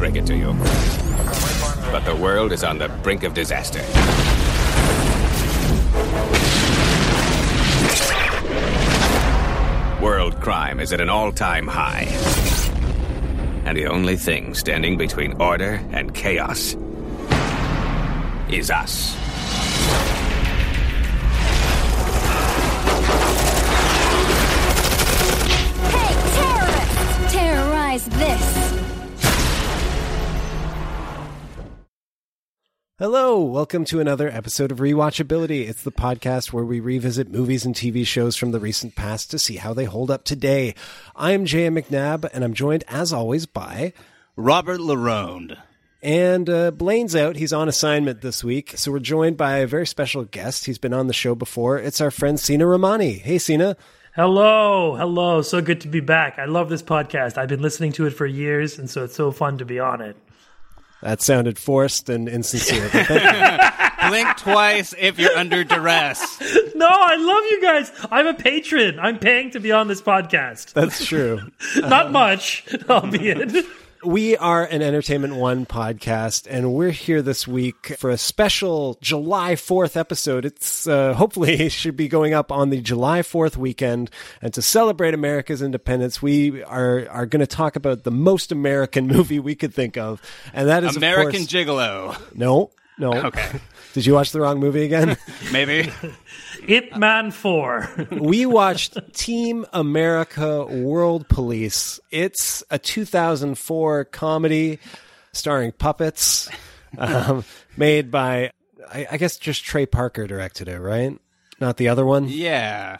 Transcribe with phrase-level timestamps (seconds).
[0.00, 0.54] Break it to you,
[1.92, 3.82] but the world is on the brink of disaster.
[10.02, 12.04] World crime is at an all time high.
[13.66, 16.74] And the only thing standing between order and chaos
[18.48, 19.14] is us.
[33.00, 35.66] Hello, welcome to another episode of Rewatchability.
[35.66, 39.38] It's the podcast where we revisit movies and TV shows from the recent past to
[39.38, 40.74] see how they hold up today.
[41.16, 41.76] I'm J.M.
[41.76, 43.94] McNabb, and I'm joined, as always, by
[44.36, 45.56] Robert Larone.
[46.02, 47.36] and uh, Blaine's out.
[47.36, 50.66] He's on assignment this week, so we're joined by a very special guest.
[50.66, 51.78] He's been on the show before.
[51.78, 53.14] It's our friend Sina Romani.
[53.14, 53.78] Hey, Sina.
[54.14, 55.40] Hello, hello.
[55.40, 56.38] So good to be back.
[56.38, 57.38] I love this podcast.
[57.38, 60.02] I've been listening to it for years, and so it's so fun to be on
[60.02, 60.18] it.
[61.02, 62.88] That sounded forced and insincere.
[62.92, 63.90] but thank you.
[64.10, 66.40] Blink twice if you're under duress.
[66.74, 67.92] No, I love you guys.
[68.10, 68.98] I'm a patron.
[68.98, 70.72] I'm paying to be on this podcast.
[70.72, 71.40] That's true.
[71.76, 73.52] Not much, albeit.
[74.02, 79.56] We are an Entertainment One podcast, and we're here this week for a special July
[79.56, 80.46] 4th episode.
[80.46, 84.10] It's uh, hopefully it should be going up on the July 4th weekend.
[84.40, 89.06] And to celebrate America's independence, we are, are going to talk about the most American
[89.08, 90.22] movie we could think of.
[90.54, 92.34] And that is, American of course, Gigolo.
[92.34, 93.12] no, no.
[93.26, 93.50] Okay.
[93.92, 95.16] Did you watch the wrong movie again?
[95.52, 95.90] Maybe.
[96.66, 98.08] It Man 4.
[98.12, 101.98] we watched Team America World Police.
[102.10, 104.78] It's a 2004 comedy
[105.32, 106.48] starring puppets,
[106.98, 107.44] um,
[107.76, 108.52] made by,
[108.92, 111.18] I, I guess, just Trey Parker directed it, right?
[111.60, 112.28] Not the other one.
[112.28, 112.98] Yeah.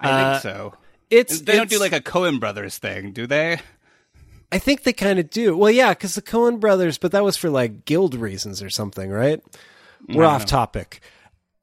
[0.00, 0.74] I Uh, think so.
[1.10, 3.58] It's They don't do like a Coen Brothers thing, do they?
[4.50, 5.56] I think they kind of do.
[5.56, 9.10] Well, yeah, because the Coen Brothers, but that was for like guild reasons or something,
[9.10, 9.40] right?
[10.08, 11.00] We're off topic.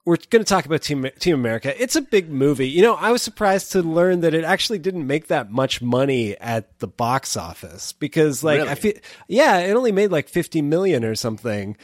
[0.05, 1.81] We're going to talk about Team Team America.
[1.81, 2.67] It's a big movie.
[2.67, 6.38] You know, I was surprised to learn that it actually didn't make that much money
[6.39, 8.93] at the box office because, like, I feel,
[9.29, 11.77] yeah, it only made like fifty million or something.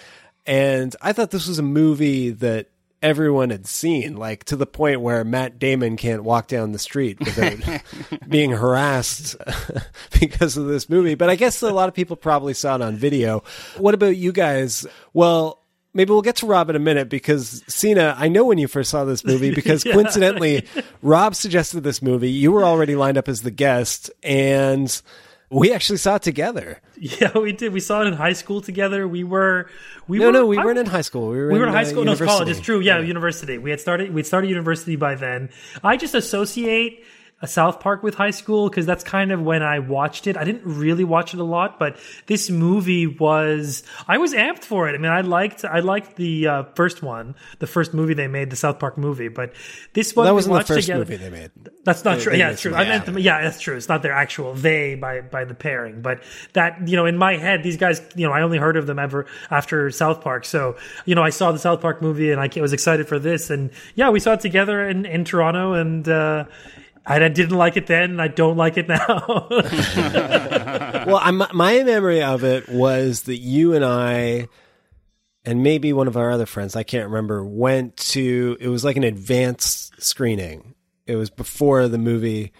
[0.45, 2.67] And I thought this was a movie that
[3.01, 7.19] everyone had seen, like to the point where Matt Damon can't walk down the street
[7.19, 7.81] without
[8.29, 9.35] being harassed
[10.19, 11.15] because of this movie.
[11.15, 13.43] But I guess a lot of people probably saw it on video.
[13.77, 14.85] What about you guys?
[15.13, 15.63] Well,
[15.99, 18.89] maybe we'll get to Rob in a minute because Sina, I know when you first
[18.89, 20.65] saw this movie because coincidentally,
[21.01, 22.31] Rob suggested this movie.
[22.31, 25.01] You were already lined up as the guest, and
[25.49, 26.79] we actually saw it together.
[26.97, 27.73] yeah, we did.
[27.73, 29.07] We saw it in high school together.
[29.09, 29.67] We were.
[30.07, 31.29] We No, were, no, we I- weren't in high school.
[31.31, 32.05] We were, We were in uh, high school.
[32.05, 32.47] No, it's college.
[32.47, 32.79] It's true.
[32.79, 33.57] Yeah, university.
[33.57, 34.13] We had started.
[34.13, 35.49] We'd started university by then.
[35.83, 37.03] I just associate
[37.41, 40.35] a South Park with high school because that's kind of when I watched it.
[40.35, 43.83] I didn't really watch it a lot, but this movie was.
[44.07, 44.95] I was amped for it.
[44.95, 45.63] I mean, I liked.
[45.63, 49.29] I liked the uh, first one, the first movie they made, the South Park movie.
[49.29, 49.53] But
[49.93, 51.51] this one That wasn't the first together- movie they made.
[51.85, 52.31] That's not They- true.
[52.33, 52.75] they Yeah, it's true.
[52.75, 53.77] I meant them, yeah, that's true.
[53.77, 56.21] It's not their actual they by by the pairing, but
[56.53, 58.99] that you know, in my head, these guys, you know, I only heard of them
[58.99, 60.43] ever after South Park.
[60.45, 60.75] So
[61.05, 63.69] you know, I saw the South Park movie and I was excited for this, and
[63.95, 66.45] yeah, we saw it together in in Toronto, and uh,
[67.09, 69.47] I didn't like it then, and I don't like it now.
[71.07, 74.47] well, I'm, my memory of it was that you and I,
[75.43, 78.57] and maybe one of our other friends, I can't remember, went to.
[78.59, 80.75] It was like an advanced screening.
[81.07, 82.53] It was before the movie.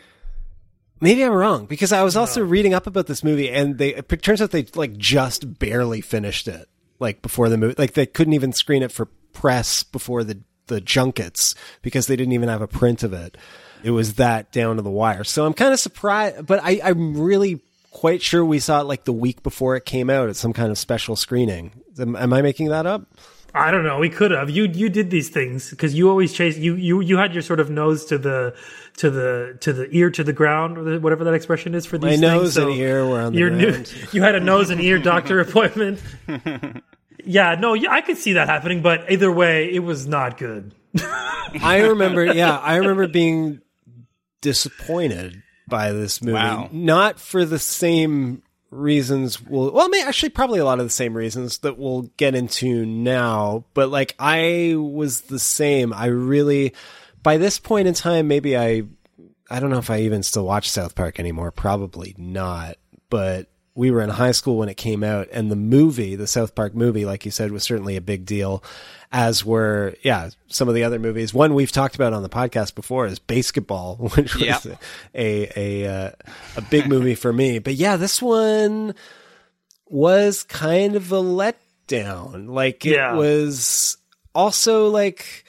[1.00, 4.10] Maybe I'm wrong because I was also reading up about this movie, and they it
[4.24, 6.68] turns out they like just barely finished it,
[7.00, 7.76] like before the movie.
[7.78, 11.54] Like they couldn't even screen it for press before the the junkets
[11.84, 13.38] because they didn't even have a print of it.
[13.84, 15.24] It was that down to the wire.
[15.24, 17.62] So I'm kind of surprised, but I, I'm really
[17.92, 20.72] quite sure we saw it like the week before it came out at some kind
[20.72, 21.72] of special screening.
[22.00, 23.04] Am, am I making that up?
[23.54, 23.98] I don't know.
[23.98, 24.52] We could have.
[24.52, 26.56] You you did these things because you always chase.
[26.56, 28.56] You you you had your sort of nose to the
[28.98, 31.98] to the to the ear to the ground, or the- whatever that expression is for
[31.98, 32.04] these.
[32.04, 32.68] My these nose things.
[32.68, 36.00] and ear were on the your new- you had a nose and ear doctor appointment.
[37.26, 40.74] yeah, no, yeah, I could see that happening, but either way, it was not good.
[41.02, 43.62] I remember, yeah, I remember being
[44.42, 46.36] disappointed by this movie.
[46.36, 46.70] Wow.
[46.72, 49.42] Not for the same reasons.
[49.42, 52.36] We'll, well, I mean, actually, probably a lot of the same reasons that we'll get
[52.36, 53.66] into now.
[53.74, 55.94] But like, I was the same.
[55.94, 56.74] I really,
[57.24, 58.84] by this point in time, maybe I,
[59.50, 61.52] I don't know if I even still watch South Park anymore.
[61.52, 62.78] Probably not.
[63.10, 66.56] But we were in high school when it came out, and the movie, the South
[66.56, 68.64] Park movie, like you said, was certainly a big deal.
[69.12, 71.34] As were, yeah, some of the other movies.
[71.34, 74.82] One we've talked about on the podcast before is BASEketball, which was Yep.
[75.16, 75.50] a
[75.84, 76.12] a uh,
[76.58, 77.58] a big movie for me.
[77.60, 78.94] But yeah, this one
[79.88, 82.50] was kind of a letdown.
[82.50, 83.14] Like it Yeah.
[83.16, 83.98] was
[84.36, 85.44] also like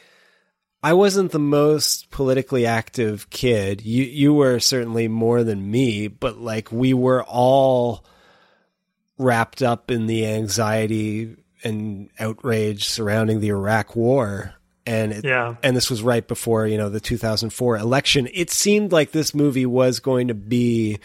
[0.82, 3.82] I wasn't the most politically active kid.
[3.82, 8.06] You you were certainly more than me, but like we were all
[9.20, 14.54] wrapped up in the anxiety and outrage surrounding the Iraq war.
[14.86, 15.56] And it, Yeah.
[15.62, 18.28] and this was right before, you know, the 2004 election.
[18.32, 20.98] It seemed like this movie was going to be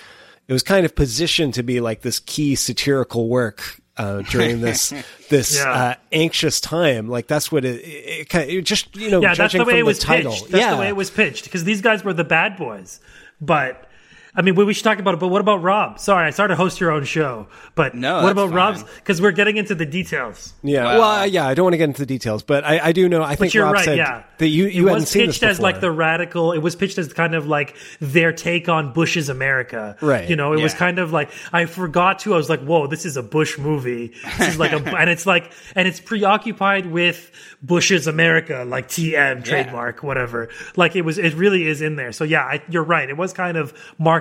[0.48, 4.94] it was kind of positioned to be like this key satirical work uh, during this
[5.30, 5.72] this Yeah.
[5.72, 7.10] uh, anxious time.
[7.10, 9.86] Like that's what it, it, it, it just you know yeah, that's the way it
[9.86, 10.32] was title.
[10.32, 10.52] pitched.
[10.52, 13.00] That's yeah, the way it was pitched because these guys were the bad boys.
[13.42, 13.85] But
[14.36, 15.20] I mean, we, we should talk about it.
[15.20, 16.00] But what about Rob?
[16.00, 17.48] Sorry, I started to host your own show.
[17.74, 18.56] But No, what about fine.
[18.58, 18.84] Rob's?
[18.84, 20.54] Because we're getting into the details.
[20.64, 21.00] Yeah, Wow.
[21.00, 23.08] well, uh, yeah, I don't want to get into the details, but I, I do
[23.08, 23.24] know.
[23.24, 23.86] I But think you're Rob right.
[23.86, 26.52] said Yeah, that you you it hadn't was seen this pitched as like the radical.
[26.52, 29.96] It was pitched as kind of like their take on Bush's America.
[30.02, 30.30] Right.
[30.30, 32.34] You know, it was kind of like I forgot to.
[32.34, 34.14] I was like, whoa, this is a Bush movie.
[34.38, 39.44] This is like a, and it's like, and it's preoccupied with Bush's America, like TM
[39.44, 40.50] trademark, whatever.
[40.76, 42.12] Like it was, it really is in there.
[42.12, 43.10] So yeah, I, you're right.
[43.10, 43.74] It was kind of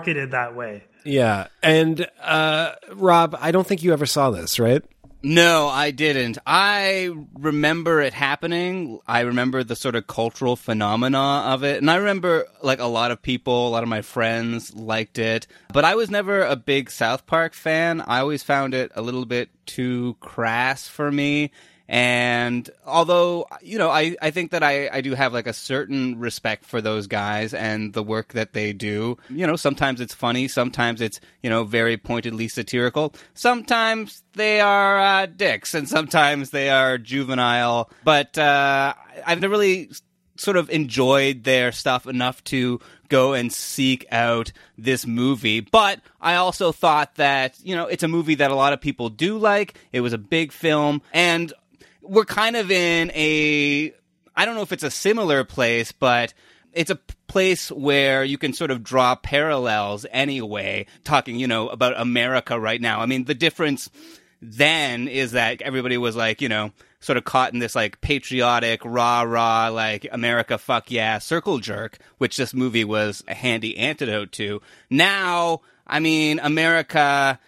[0.05, 0.85] marketed that way.
[1.05, 1.49] yeah.
[1.63, 4.83] And uh, Rob, I don't think you ever saw this, right?
[5.27, 6.37] No, I didn't.
[6.47, 9.01] I remember it happening.
[9.07, 11.79] I remember the sort of cultural phenomena of it.
[11.79, 15.47] And I remember like a lot of people, a lot of my friends liked it.
[15.73, 18.03] But I was never a big South Park fan.
[18.03, 21.53] I always found it a little bit too crass for me.
[21.89, 26.19] And although, you know, I, I think that I, I do have like a certain
[26.19, 29.19] respect for those guys and the work that they do.
[29.29, 33.15] You know, sometimes it's funny, sometimes it's, you know, very pointedly satirical.
[33.35, 37.91] Sometimes they are uh, dicks and sometimes they are juvenile.
[38.03, 38.95] But uh,
[39.27, 39.91] I've never really
[40.37, 45.61] sort of enjoyed their stuff enough to go and seek out this movie.
[45.61, 49.11] But I also thought that, you know, it's a movie that a lot of people
[49.11, 49.75] do like.
[49.93, 51.03] It was a big film.
[51.13, 51.53] And
[52.05, 53.93] we're kind of in a,
[54.37, 56.35] I don't know if it's a similar place, but
[56.73, 61.99] it's a place where you can sort of draw parallels anyway, talking, you know, about
[61.99, 63.01] America right now.
[63.01, 63.91] I mean, the difference
[64.43, 68.81] then is that everybody was like, you know, sort of caught in this like patriotic,
[68.85, 74.33] rah rah, like America fuck yeah circle jerk, which this movie was a handy antidote
[74.33, 74.61] to.
[74.91, 77.39] Now, I mean, America.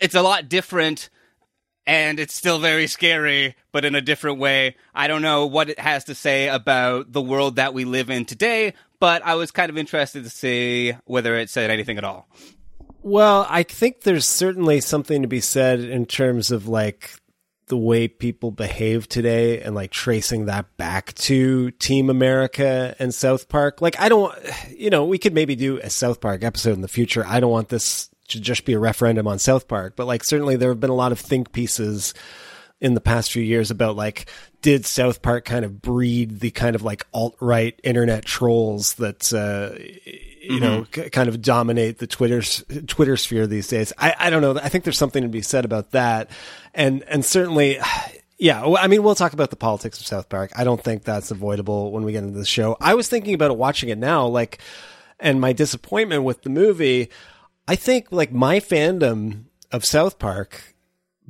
[0.00, 1.10] It's a lot different
[1.86, 4.76] and it's still very scary, but in a different way.
[4.94, 8.24] I don't know what it has to say about the world that we live in
[8.24, 12.28] today, but I was kind of interested to see whether it said anything at all.
[13.02, 17.10] Well, I think there's certainly something to be said in terms of like
[17.66, 23.48] the way people behave today and like tracing that back to Team America and South
[23.48, 23.80] Park.
[23.80, 24.32] Like, I don't,
[24.76, 27.24] you know, we could maybe do a South Park episode in the future.
[27.26, 30.56] I don't want this to just be a referendum on South Park, but like certainly
[30.56, 32.14] there have been a lot of think pieces
[32.82, 34.26] in the past few years about like
[34.60, 39.32] did South Park kind of breed the kind of like alt right internet trolls that
[39.32, 39.78] uh,
[40.40, 42.42] you know c- kind of dominate the Twitter
[42.86, 43.92] Twitter sphere these days.
[43.96, 44.58] I, I don't know.
[44.60, 46.30] I think there's something to be said about that,
[46.74, 47.78] and and certainly.
[48.38, 50.50] Yeah, I mean, we'll talk about the politics of South Park.
[50.56, 52.76] I don't think that's avoidable when we get into the show.
[52.80, 54.58] I was thinking about it watching it now, like,
[55.20, 57.10] and my disappointment with the movie.
[57.66, 60.74] I think like my fandom of South Park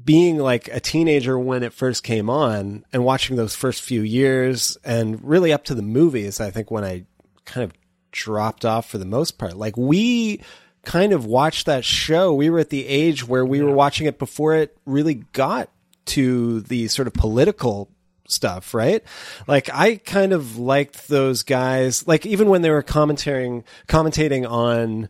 [0.02, 4.76] being like a teenager when it first came on and watching those first few years
[4.84, 7.04] and really up to the movies, I think when I
[7.44, 7.72] kind of
[8.10, 9.56] dropped off for the most part.
[9.56, 10.40] Like we
[10.84, 12.32] kind of watched that show.
[12.32, 15.70] We were at the age where we were watching it before it really got
[16.04, 17.90] to the sort of political
[18.26, 19.02] stuff, right?
[19.46, 22.06] Like I kind of liked those guys.
[22.06, 25.08] Like even when they were commentating commentating on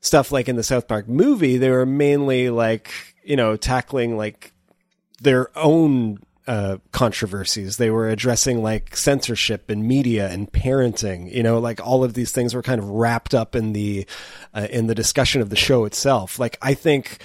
[0.00, 2.90] stuff like in the South Park movie, they were mainly like
[3.22, 4.52] you know tackling like
[5.20, 7.76] their own uh, controversies.
[7.76, 11.32] They were addressing like censorship and media and parenting.
[11.32, 14.06] You know, like all of these things were kind of wrapped up in the
[14.54, 16.38] uh, in the discussion of the show itself.
[16.38, 17.18] Like I think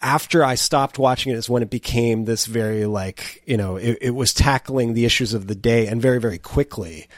[0.00, 3.98] after I stopped watching it is when it became this very like you know it,
[4.00, 7.08] it was tackling the issues of the day and very very quickly.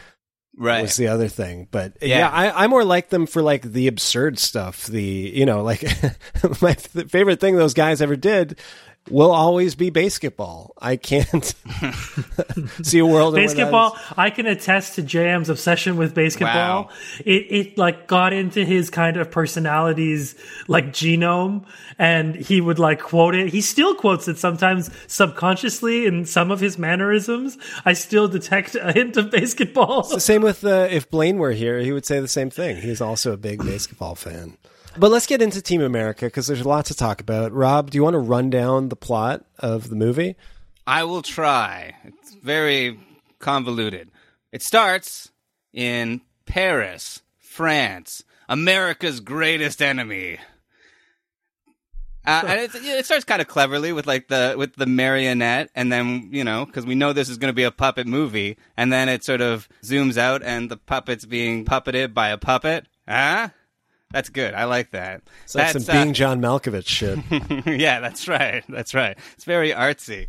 [0.57, 0.83] Right.
[0.83, 2.19] Was the other thing, but uh, Yeah.
[2.19, 4.87] yeah, I, I more like them for like the absurd stuff.
[4.87, 5.83] The you know like
[6.63, 8.59] my favorite thing those guys ever did
[9.11, 10.71] will always be BASEketball.
[10.81, 11.45] I can't
[12.83, 16.45] see a world in where that BASEketball i can attest to jm's obsession with BASEketball
[16.87, 16.89] Wow.
[17.25, 20.35] it, it like got into his kind of personalities
[20.69, 21.65] like genome
[21.99, 26.61] and he would like quote it he still quotes it sometimes subconsciously in some of
[26.61, 31.39] his mannerisms i still detect a hint of BASEketball The same with uh, if Blaine
[31.39, 32.77] were here, he would say the same thing.
[32.77, 34.57] He's also a big BASEketball fan.
[34.97, 37.53] But let's get into Team America because there's a lot to talk about.
[37.53, 40.37] Rob, do you want to run down the plot of the movie?
[40.87, 41.97] I will try.
[42.05, 43.01] It's very
[43.41, 44.11] convoluted.
[44.53, 45.33] It starts
[45.73, 50.39] in Paris, France, America's greatest enemy.
[52.27, 56.31] Uh, and it starts kind of cleverly with like the with the marionette, and then
[56.33, 59.11] you know because we know this is going to be a puppet movie, and then
[59.11, 62.87] it sort of zooms out, and the puppet's being puppeted by a puppet.
[63.07, 63.51] Huh?
[64.15, 64.55] That's good.
[64.55, 65.23] I like that.
[65.43, 67.19] It's like That's, some uh, being John Malkovich shit.
[67.67, 68.63] yeah, that's right.
[68.69, 69.19] That's right.
[69.33, 70.29] It's very artsy.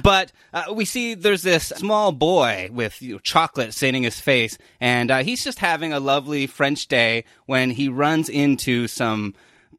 [0.00, 4.56] But uh, we see there's this small boy with you know, chocolate staining his face,
[4.80, 9.34] and uh, he's just having a lovely French day when he runs into some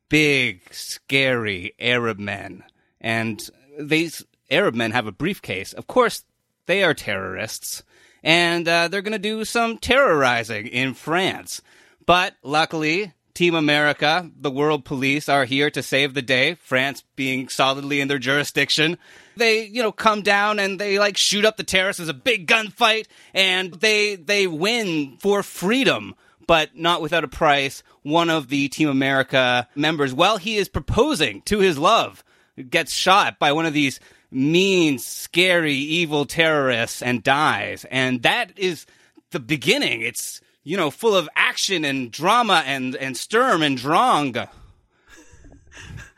[0.09, 2.61] big, scary Arab men.
[2.99, 3.41] And
[3.79, 5.71] these Arab men have a briefcase.
[5.71, 6.25] Of course,
[6.65, 7.83] they are terrorists,
[8.21, 11.61] and uh, they're going to do some terrorizing in France.
[12.05, 17.49] But luckily, Team America, the world police, are here to save the day, France being
[17.49, 18.97] solidly in their jurisdiction.
[19.35, 22.47] They, you know, come down and they like shoot up the terrace There's a big
[22.47, 26.15] gunfight and they, they win for freedom,
[26.47, 27.83] but not without a price.
[28.03, 32.23] One of the Team America members, while he is proposing to his love,
[32.69, 33.99] gets shot by one of these
[34.31, 37.85] mean, scary, evil terrorists and dies.
[37.91, 38.85] And that is
[39.31, 40.01] the beginning.
[40.01, 44.49] It's, you know, full of action and drama and, and Sturm and Drang.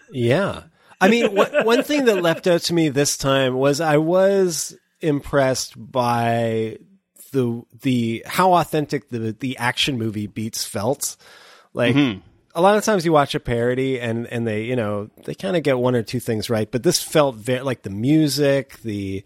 [0.10, 0.64] Yeah.
[1.02, 5.74] I mean, one thing that left out to me this time was I was impressed
[5.76, 6.78] by
[7.32, 11.18] the the how authentic the the action movie beats felt.
[11.74, 12.20] Like mm-hmm.
[12.56, 15.58] a lot of times you watch a parody and and they you know they kind
[15.58, 19.24] of get one or two things right, but this felt very like the music, the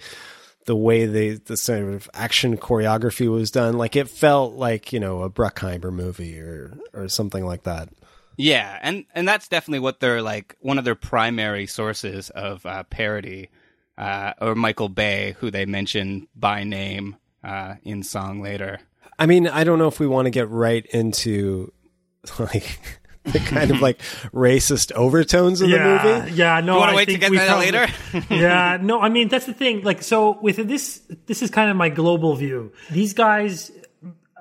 [0.65, 4.99] the way they the sort of action choreography was done, like it felt like you
[4.99, 7.89] know a Bruckheimer movie or or something like that.
[8.37, 12.83] Yeah, and and that's definitely what they're like one of their primary sources of uh,
[12.83, 13.49] parody,
[13.97, 18.79] uh, or Michael Bay, who they mention by name uh, in song later.
[19.19, 21.71] I mean, I don't know if we want to get right into
[22.39, 22.79] like
[23.25, 23.99] the kind of like
[24.33, 26.31] racist overtones of yeah, the movie.
[26.33, 26.73] Yeah, no.
[26.73, 27.87] You wanna I wait to get that probably- later?
[28.33, 28.99] yeah, no.
[28.99, 29.83] I mean, that's the thing.
[29.83, 32.71] Like, so with this, this is kind of my global view.
[32.89, 33.71] These guys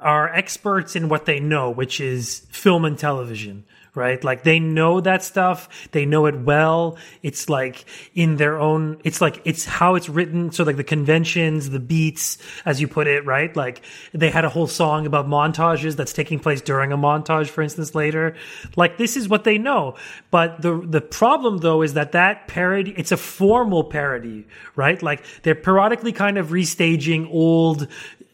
[0.00, 3.64] are experts in what they know, which is film and television.
[3.94, 4.22] Right?
[4.22, 5.88] Like they know that stuff.
[5.90, 6.96] They know it well.
[7.22, 10.52] It's like in their own, it's like, it's how it's written.
[10.52, 13.54] So like the conventions, the beats, as you put it, right?
[13.56, 13.82] Like
[14.12, 17.94] they had a whole song about montages that's taking place during a montage, for instance,
[17.94, 18.36] later.
[18.76, 19.96] Like this is what they know.
[20.30, 25.02] But the, the problem though is that that parody, it's a formal parody, right?
[25.02, 27.88] Like they're periodically kind of restaging old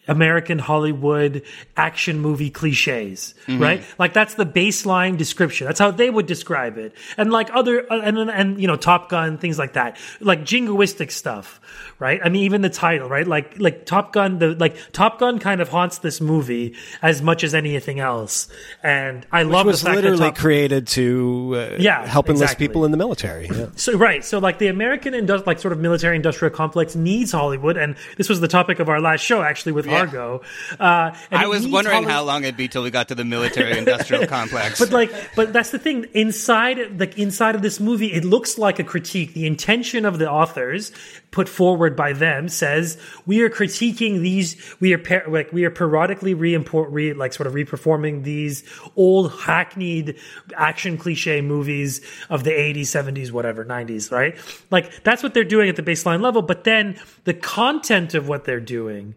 [0.08, 1.42] American Hollywood
[1.76, 3.82] action movie cliches, right?
[3.98, 5.66] Like that's the baseline description.
[5.66, 6.94] That's how they would describe it.
[7.16, 9.96] And like other, uh, and, and, and, you know, Top Gun, things like that.
[10.20, 11.60] Like jingoistic stuff,
[11.98, 12.20] right?
[12.22, 13.26] I mean, even the title, right?
[13.26, 17.42] Like, like Top Gun, the, like Top Gun kind of haunts this movie as much
[17.44, 18.48] as anything else.
[18.82, 22.44] And I Which love was the fact literally Top, created to uh, Yeah, help enlist
[22.44, 22.68] exactly.
[22.68, 23.48] people in the military.
[23.48, 23.66] Yeah.
[23.76, 27.76] So right, so like the American indus- like sort of military industrial complex needs Hollywood,
[27.76, 29.96] and this was the topic of our last show actually with Yeah.
[30.00, 30.43] Embargo.
[30.79, 34.26] Uh, and I was wondering how long it'd be till we got to the military-industrial
[34.29, 34.79] complex.
[34.79, 36.07] But like, but that's the thing.
[36.15, 39.35] Inside, like inside of this movie, it looks like a critique.
[39.35, 40.93] The intention of the authors,
[41.31, 44.57] put forward by them, says we are critiquing these.
[44.81, 48.65] We are par- like we are periodically re-import, re like sort of reperforming these
[48.97, 50.17] old hackneyed
[50.57, 52.00] action cliche movies
[52.31, 54.11] of the eighties, seventies, whatever, nineties.
[54.11, 54.37] Right?
[54.71, 56.43] Like that's what they're doing at the baseline level.
[56.43, 59.15] But then the content of what they're doing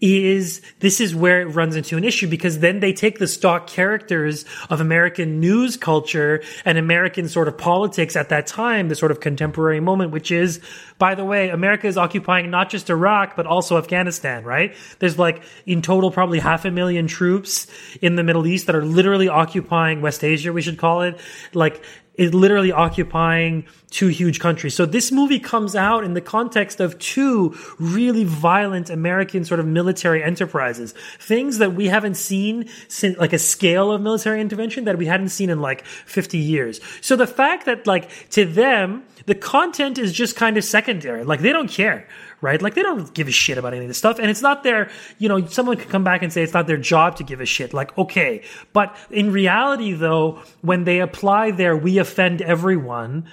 [0.00, 3.66] is this is where it runs into an issue because then they take the stock
[3.66, 9.10] characters of American news culture and American sort of politics at that time, the sort
[9.10, 10.60] of contemporary moment, which is,
[10.98, 14.74] by the way, America is occupying not just Iraq, but also Afghanistan, right?
[14.98, 17.66] There's like in total probably half a million troops
[18.00, 21.18] in the Middle East that are literally occupying West Asia, we should call it.
[21.52, 21.82] Like,
[22.20, 24.74] is literally occupying two huge countries.
[24.74, 29.66] So this movie comes out in the context of two really violent American sort of
[29.66, 34.98] military enterprises, things that we haven't seen since like a scale of military intervention that
[34.98, 36.78] we hadn't seen in like 50 years.
[37.00, 41.24] So the fact that like to them, the content is just kind of secondary.
[41.24, 42.06] Like they don't care
[42.40, 42.60] right?
[42.60, 44.18] Like they don't give a shit about any of this stuff.
[44.18, 46.76] And it's not their, you know, someone could come back and say it's not their
[46.76, 47.74] job to give a shit.
[47.74, 48.42] Like, okay.
[48.72, 53.28] But in reality, though, when they apply their we offend everyone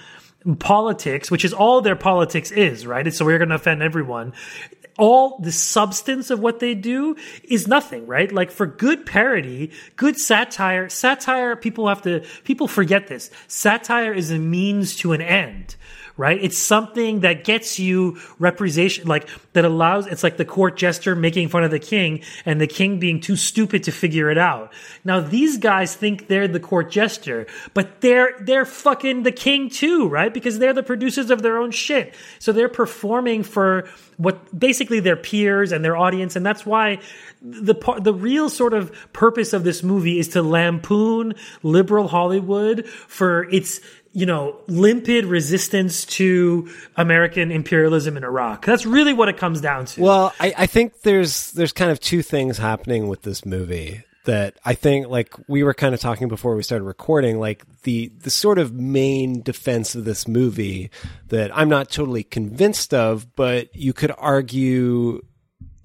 [0.58, 3.12] politics, which is all their politics is, right?
[3.12, 4.32] So we're going to offend everyone.
[4.96, 8.30] All the substance of what they do is nothing, right?
[8.32, 13.30] Like for good parody, good satire, satire, people have to, people forget this.
[13.46, 15.76] Satire is a means to an end
[16.18, 16.42] right?
[16.42, 21.48] It's something that gets you representation, like that allows, it's like the court jester making
[21.48, 24.72] fun of the king and the king being too stupid to figure it out.
[25.04, 30.08] Now these guys think they're the court jester, but they're, they're fucking the king too,
[30.08, 30.34] right?
[30.34, 32.14] Because they're the producers of their own shit.
[32.40, 36.34] So they're performing for what basically their peers and their audience.
[36.34, 36.98] And that's why
[37.40, 42.88] the part, the real sort of purpose of this movie is to lampoon liberal Hollywood
[42.88, 43.80] for its,
[44.18, 48.66] you know, limpid resistance to American imperialism in Iraq.
[48.66, 50.02] That's really what it comes down to.
[50.02, 54.58] Well, I, I think there's there's kind of two things happening with this movie that
[54.64, 58.30] I think like we were kind of talking before we started recording, like the the
[58.30, 60.90] sort of main defense of this movie
[61.28, 65.22] that I'm not totally convinced of, but you could argue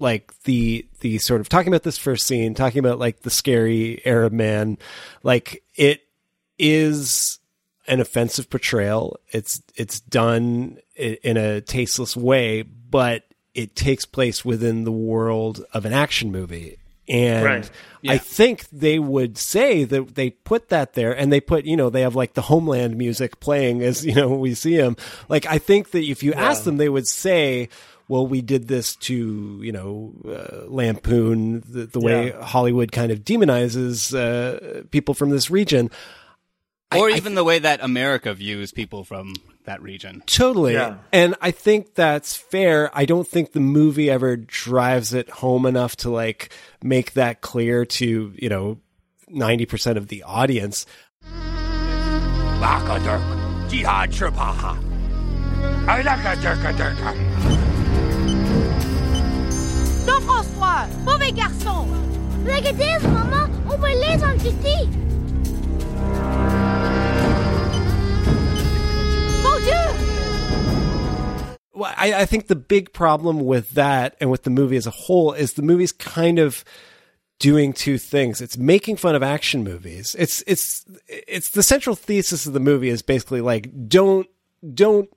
[0.00, 4.04] like the the sort of talking about this first scene, talking about like the scary
[4.04, 4.76] Arab man,
[5.22, 6.00] like it
[6.58, 7.38] is
[7.86, 9.18] an offensive portrayal.
[9.30, 15.84] It's it's done in a tasteless way, but it takes place within the world of
[15.84, 16.78] an action movie.
[17.06, 17.70] And Right.
[18.08, 21.90] I think they would say that they put that there and they put, you know,
[21.90, 24.96] they have like the homeland music playing as, you know, we see them.
[25.28, 27.68] Like, I think that if you ask them, they would say,
[28.08, 32.42] well, we did this to, you know, uh, lampoon the, the way Yeah.
[32.42, 35.90] Hollywood kind of demonizes uh, people from this region.
[36.92, 40.22] Or I- I even the way that America views people from that region.
[40.26, 40.74] Totally.
[40.74, 40.96] Yeah.
[41.12, 42.90] And I think that's fair.
[42.92, 47.84] I don't think the movie ever drives it home enough to like make that clear
[47.86, 48.78] to, you know,
[49.30, 50.84] 90% of the audience.
[60.06, 60.86] Non, François!
[61.04, 61.86] Mauvais garçon!
[62.44, 64.86] Regardez, maman, on va les amputer!
[69.54, 71.56] Mon Dieu!
[71.74, 74.90] Well, I, I think the big problem with that and with the movie as a
[74.90, 76.64] whole is the movie's kind of
[77.38, 78.40] doing two things.
[78.40, 80.16] It's making fun of action movies.
[80.18, 84.28] It's it's it's the central thesis of the movie is basically like don't
[84.72, 85.08] don't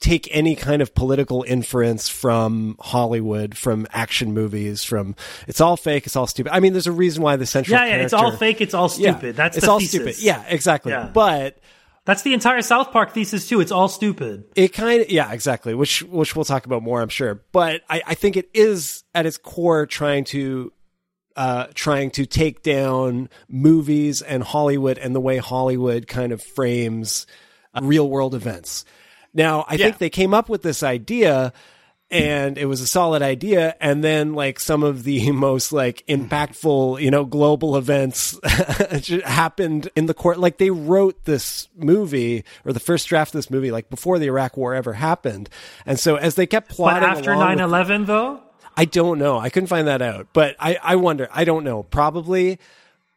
[0.00, 5.14] take any kind of political inference from Hollywood, from action movies, from
[5.46, 6.52] it's all fake, it's all stupid.
[6.52, 8.90] I mean, there's a reason why the central yeah, yeah, it's all fake, it's all
[8.96, 9.36] Yeah, stupid.
[9.36, 9.94] That's it's the all thesis.
[9.94, 10.18] stupid.
[10.18, 10.92] Yeah, exactly.
[10.92, 11.10] Yeah.
[11.12, 11.58] But
[12.06, 13.60] That's the entire South Park thesis too.
[13.60, 14.44] It's all stupid.
[14.54, 18.02] it kind of yeah exactly which which we'll talk about more i'm sure but i
[18.06, 20.72] i think it is at its core trying to
[21.36, 27.26] uh trying to take down movies and hollywood and the way hollywood kind of frames
[27.74, 28.84] uh, real world events
[29.32, 31.52] now i think they came up with this idea
[32.14, 37.00] and it was a solid idea and then like some of the most like impactful
[37.00, 38.38] you know global events
[39.24, 43.50] happened in the court like they wrote this movie or the first draft of this
[43.50, 45.48] movie like before the iraq war ever happened
[45.86, 48.40] and so as they kept But plotting after along 9 with- 11, though,
[48.76, 49.38] I don't know.
[49.38, 51.28] I couldn't find that out, but I, I wonder.
[51.32, 51.84] I don't know.
[51.84, 52.58] Probably,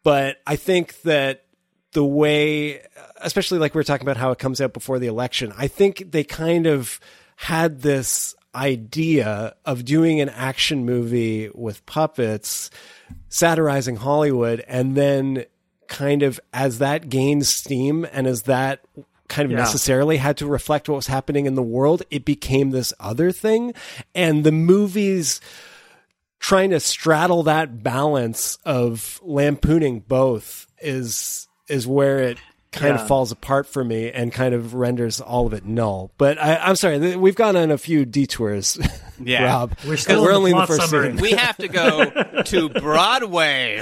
[0.04, 1.46] but I think that
[1.94, 2.82] the way,
[3.22, 6.24] especially like we're talking about how it comes out before the election, I think they
[6.24, 7.00] kind of
[7.38, 12.70] had this idea of doing an action movie with puppets
[13.30, 15.46] satirizing Hollywood and then
[15.88, 18.82] kind of as that gained steam and as that
[19.30, 19.58] kind of Yeah.
[19.60, 23.74] necessarily had to reflect what was happening in the world, it became this other thing.
[24.15, 25.39] And the movies
[26.39, 32.38] trying to straddle that balance of lampooning both is is where it
[32.78, 33.02] kind Yeah.
[33.02, 36.12] of falls apart for me and kind of renders all of it null.
[36.18, 38.78] But I, I'm sorry, th- we've gone on a few detours,
[39.24, 39.46] Yeah.
[39.46, 39.76] Rob.
[39.88, 41.08] We're still we're in the only in the first summary.
[41.13, 41.18] scene.
[41.22, 43.82] we have to go to Broadway,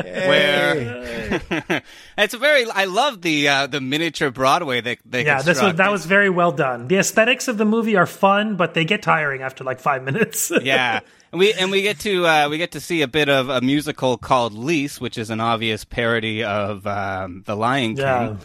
[0.00, 1.82] where
[2.18, 2.64] it's a very.
[2.70, 6.30] I love the uh, the miniature Broadway they they Yeah, this was that was very
[6.30, 6.88] well done.
[6.88, 10.50] The aesthetics of the movie are fun, but they get tiring after like five minutes.
[10.62, 11.00] yeah.
[11.32, 13.60] And we and we get to uh, we get to see a bit of a
[13.60, 18.38] musical called Lease, which is an obvious parody of um, The Lion King.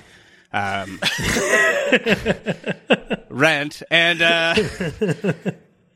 [0.54, 0.84] Yeah.
[0.84, 1.00] um,
[3.30, 4.54] Rent, and uh,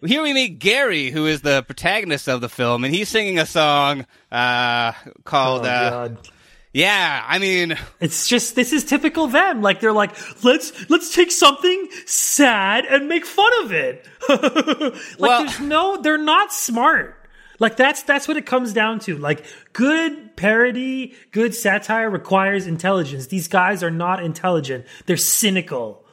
[0.04, 3.46] here we meet Gary, who is the protagonist of the film, and he's singing a
[3.46, 4.94] song uh,
[5.26, 5.66] called.
[5.66, 6.30] Oh, uh, God.
[6.74, 9.62] Yeah, I mean, It's just this is typical them.
[9.62, 14.08] Like they're like, let's let's take something sad and make fun of it.
[14.30, 17.16] like Well- there's no, they're not smart.
[17.60, 19.18] Like that's that's what it comes down to.
[19.18, 23.28] Like good parody, good satire requires intelligence.
[23.28, 24.86] These guys are not intelligent.
[25.08, 26.06] They're cynical,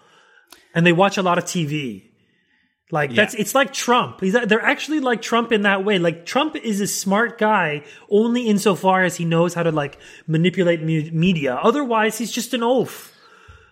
[0.74, 2.05] and they watch a lot of TV.
[2.92, 4.20] Like that's it's like Trump.
[4.20, 5.98] He's they're actually like Trump in that way.
[5.98, 10.82] Like Trump is a smart guy only insofar as he knows how to like manipulate
[10.82, 11.56] me- media.
[11.56, 13.12] Otherwise, he's just an oaf.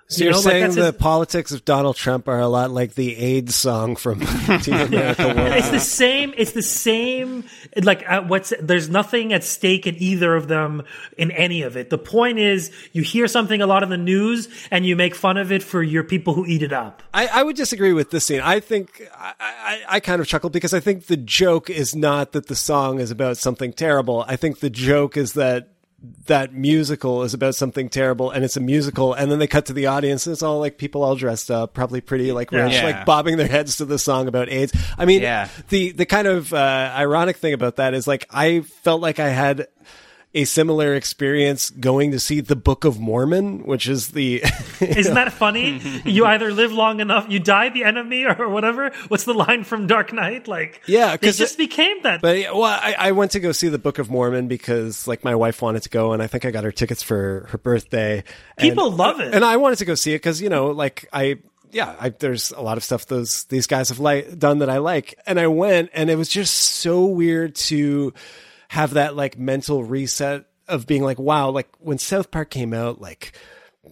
[0.07, 2.47] So You you're know, like, saying that's the his- politics of Donald Trump are a
[2.47, 4.21] lot like the AIDS song from
[4.61, 5.39] Team America World.
[5.55, 6.35] It's the same.
[6.37, 7.45] It's the same.
[7.83, 10.83] Like uh, what's there's nothing at stake in either of them
[11.17, 11.89] in any of it.
[11.89, 15.39] The point is, you hear something a lot in the news and you make fun
[15.39, 17.03] of it for your people who eat it up.
[17.15, 18.41] I, I would disagree with this scene.
[18.43, 22.33] I think I, I, I kind of chuckled because I think the joke is not
[22.33, 24.25] that the song is about something terrible.
[24.29, 25.71] I think the joke is that
[26.27, 29.73] that musical is about something terrible and it's a musical and then they cut to
[29.73, 32.85] the audience and it's all like people all dressed up probably pretty like rich Yeah.
[32.85, 35.49] like bobbing their heads to the song about aids i mean Yeah.
[35.69, 39.29] the the kind of uh, ironic thing about that is like i felt like i
[39.29, 39.67] had
[40.35, 44.43] a similar experience going to see the book of mormon which is the
[44.81, 45.81] Isn't that funny?
[46.05, 48.91] you either live long enough, you die the enemy, or whatever.
[49.09, 50.49] What's the line from Dark Knight?
[50.49, 52.21] Like, Yeah, it 'cause just became that.
[52.21, 55.35] But well, I, I went to go see the Book of Mormon because like my
[55.37, 58.25] wife wanted to go, and I think I got her tickets for her birthday.
[58.59, 59.33] And- People love it.
[59.33, 61.37] and I wanted to go see it because you know, like I.
[61.71, 64.79] Yeah, I, there's a lot of stuff those these guys have like done that I
[64.79, 68.13] like, and I went, and it was just so weird to
[68.75, 73.01] have that like mental reset of being like, wow, like when South Park came out,
[73.01, 73.33] like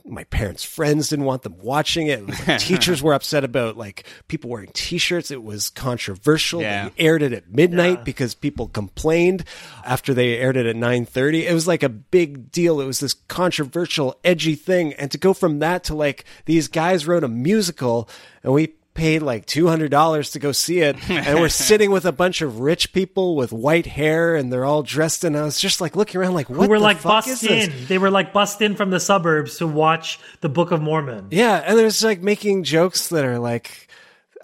[0.05, 2.19] my parents' friends didn't want them watching it.
[2.19, 5.31] It like teachers were upset about like people wearing T-shirts.
[5.31, 6.63] It was controversial.
[6.63, 6.89] Yeah.
[6.89, 9.45] They aired it at midnight because people complained
[9.85, 11.47] after they aired it at nine thirty.
[11.47, 12.81] It was like a big deal.
[12.81, 17.07] It was this controversial, edgy thing, and to go from that to like these guys
[17.07, 18.09] wrote a musical,
[18.43, 22.05] and we paid like two hundred dollars to go see it, and we're sitting with
[22.05, 25.25] a bunch of rich people with white hair, and they're all dressed.
[25.25, 27.73] And I was just like looking around, like what who were the like bust in.
[27.87, 31.29] They were like bust in from the suburbs to watch the Book of Mormon.
[31.31, 33.89] Yeah, and there's like making jokes that are like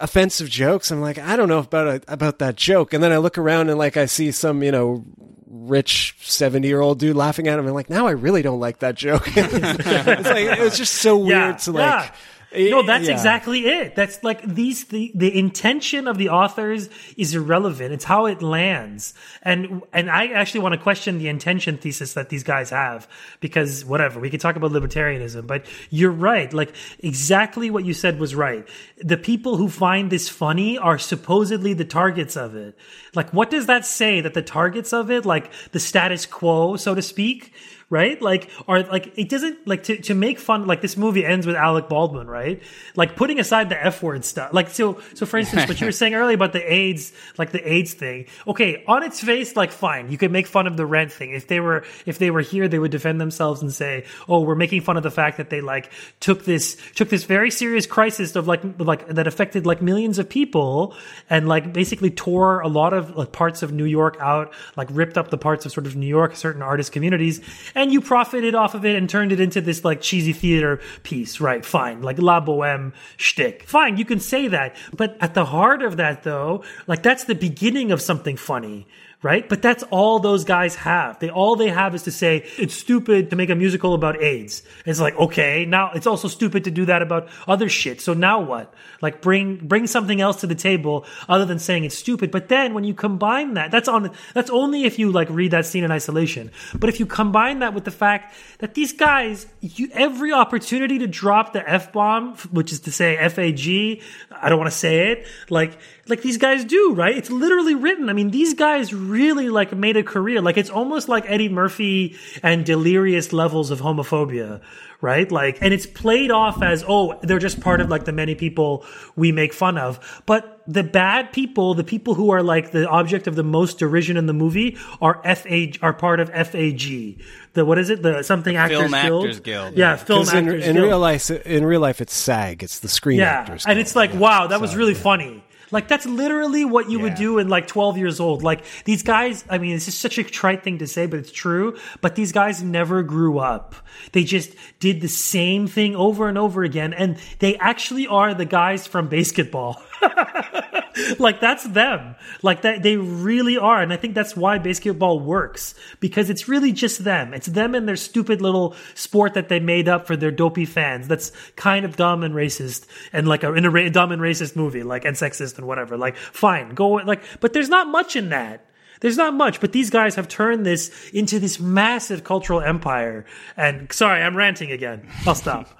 [0.01, 0.91] offensive jokes.
[0.91, 2.93] I'm like, I don't know about about that joke.
[2.93, 5.03] And then I look around and like I see some, you know,
[5.51, 7.65] rich 70 year old dude laughing at him.
[7.65, 9.23] And like, now I really don't like that joke.
[9.27, 11.83] it's like it was just so weird Yeah, to like.
[12.05, 12.11] yeah.
[12.55, 13.13] No, that's Yeah.
[13.13, 13.95] exactly it.
[13.95, 17.93] That's like these the the intention of the authors is irrelevant.
[17.93, 19.13] It's how it lands.
[19.43, 23.07] And and I actually want to question the intention thesis that these guys have
[23.39, 26.51] because whatever, we could talk about libertarianism, but you're right.
[26.51, 28.67] Like exactly what you said was right.
[28.97, 32.75] The people who find this funny are supposedly the targets of it.
[33.13, 36.95] Like what does that say that the targets of it, like the status quo, so
[36.95, 37.53] to speak,
[37.89, 38.21] right?
[38.21, 40.67] Like, or like, it doesn't like to, to make fun.
[40.67, 42.61] Like, this movie ends with Alec Baldwin, right?
[42.95, 44.53] Like, putting aside the F word stuff.
[44.53, 47.71] Like, so, so for instance, what you were saying earlier about the AIDS, like the
[47.71, 48.27] AIDS thing.
[48.47, 51.31] Okay, on its face, like, fine, you could make fun of the rent thing.
[51.31, 54.55] If they were, if they were here, they would defend themselves and say, "Oh, we're
[54.55, 58.35] making fun of the fact that they like took this, took this very serious crisis
[58.35, 60.95] of like, like that affected like millions of people,
[61.29, 65.17] and like basically tore a lot of like parts of New York out, like ripped
[65.17, 67.41] up the parts of sort of New York, certain artist communities,
[67.75, 71.39] and you profited off of it and turned it into this like cheesy theater piece,
[71.39, 71.63] right?
[71.63, 73.63] Fine, like La Boheme shtick.
[73.63, 77.35] Fine, you can say that, but at the heart of that, though, like that's the
[77.35, 78.85] beginning of something funny.
[79.21, 79.49] Right?
[79.49, 81.19] But that's all those guys have.
[81.19, 84.63] They all they have is to say it's stupid to make a musical about AIDS.
[84.85, 87.99] It's like okay, now it's also stupid to do that about other shit.
[88.01, 88.73] So now what?
[89.01, 92.31] Like bring bring something else to the table other than saying it's stupid.
[92.31, 95.65] But then when you combine that, that's on that's only if you like read that
[95.65, 96.51] scene in isolation.
[96.77, 101.07] But if you combine that with the fact that these guys, you, every opportunity to
[101.07, 104.01] drop the f bomb, which is to say f a g,
[104.31, 105.77] I don't want to say it, like
[106.09, 107.15] like these guys do, right?
[107.17, 108.09] It's literally written.
[108.09, 110.41] I mean, these guys really like made a career.
[110.41, 114.61] Like it's almost like Eddie Murphy and delirious levels of homophobia,
[115.01, 115.31] right?
[115.31, 118.85] Like, and it's played off as, oh, they're just part of like the many people
[119.15, 120.21] we make fun of.
[120.25, 124.17] But the bad people, the people who are like the object of the most derision
[124.17, 127.21] in the movie are FA, are part of FAG.
[127.53, 128.03] The, what is it?
[128.03, 129.23] The something actors Film guild?
[129.25, 129.75] Actors Guild.
[129.77, 130.87] Yeah, film 'Cause in, actors in guild.
[130.87, 132.61] real life, in real life, it's SAG.
[132.61, 133.65] It's the Screen Yeah, Actors.
[133.67, 134.19] and it's like, Yeah.
[134.19, 134.99] wow, that was really yeah.
[134.99, 135.43] funny.
[135.71, 138.43] Like that's literally what you would do in like 12 years old.
[138.43, 141.31] Like these guys, I mean, it's just such a trite thing to say, but it's
[141.31, 141.77] true.
[142.01, 143.75] But these guys never grew up.
[144.11, 146.93] They just did the same thing over and over again.
[146.93, 149.81] And they actually are the guys from BASEketball.
[151.19, 152.15] like that's them.
[152.41, 153.81] Like that they really are.
[153.81, 157.33] And I think that's why BASEketball works because it's really just them.
[157.33, 161.07] It's them and their stupid little sport that they made up for their dopey fans.
[161.07, 164.55] That's kind of dumb and racist and like a, in a ra- dumb and racist
[164.55, 165.97] movie, like and sexist and whatever.
[165.97, 168.65] Like fine, go like, but there's not much in that.
[169.01, 173.25] There's not much, but these guys have turned this into this massive cultural empire.
[173.55, 175.07] And sorry, I'm ranting again.
[175.25, 175.78] I'll stop.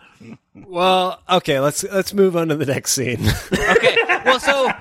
[0.55, 3.19] Well, okay, let's let's move on to the next scene.
[3.53, 3.95] okay.
[4.25, 4.71] Well, so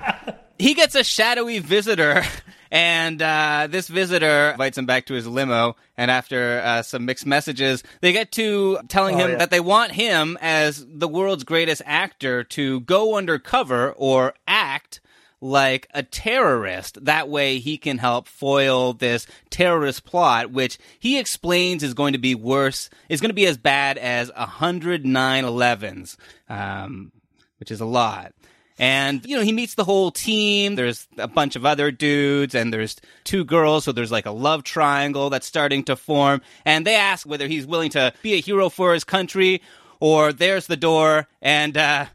[0.57, 2.23] he gets a shadowy visitor,
[2.71, 5.75] and uh, this visitor invites him back to his limo.
[5.97, 9.37] And after uh, some mixed messages, they get to telling Oh, him yeah.
[9.37, 15.01] that they want him as the world's greatest actor to go undercover or act
[15.41, 17.03] like a terrorist.
[17.05, 22.19] That way he can help foil this terrorist plot, which he explains is going to
[22.19, 26.17] be worse, is going to be as bad as a hundred 9-11s,
[26.49, 27.11] um,
[27.59, 28.33] which is a lot.
[28.81, 30.75] And, you know, he meets the whole team.
[30.75, 33.83] There's a bunch of other dudes and there's two girls.
[33.83, 36.41] So there's like a love triangle that's starting to form.
[36.63, 39.61] And they ask whether he's willing to be a hero for his country
[39.99, 41.27] or there's the door.
[41.41, 42.05] And, uh,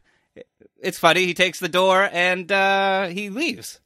[0.85, 1.25] it's funny.
[1.25, 3.79] He takes the door and, uh, he leaves.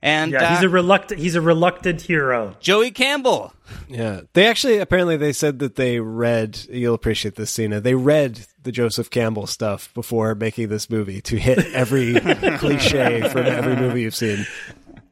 [0.00, 1.20] And, Yeah, he's uh, a reluctant.
[1.20, 2.54] He's a reluctant hero.
[2.60, 3.52] Joey Campbell.
[3.88, 6.58] yeah, they actually apparently they said that they read.
[6.70, 7.80] You'll appreciate this, Sina.
[7.80, 12.14] They read the Joseph Campbell stuff before making this movie to hit every
[12.58, 14.46] cliche from every movie you've seen.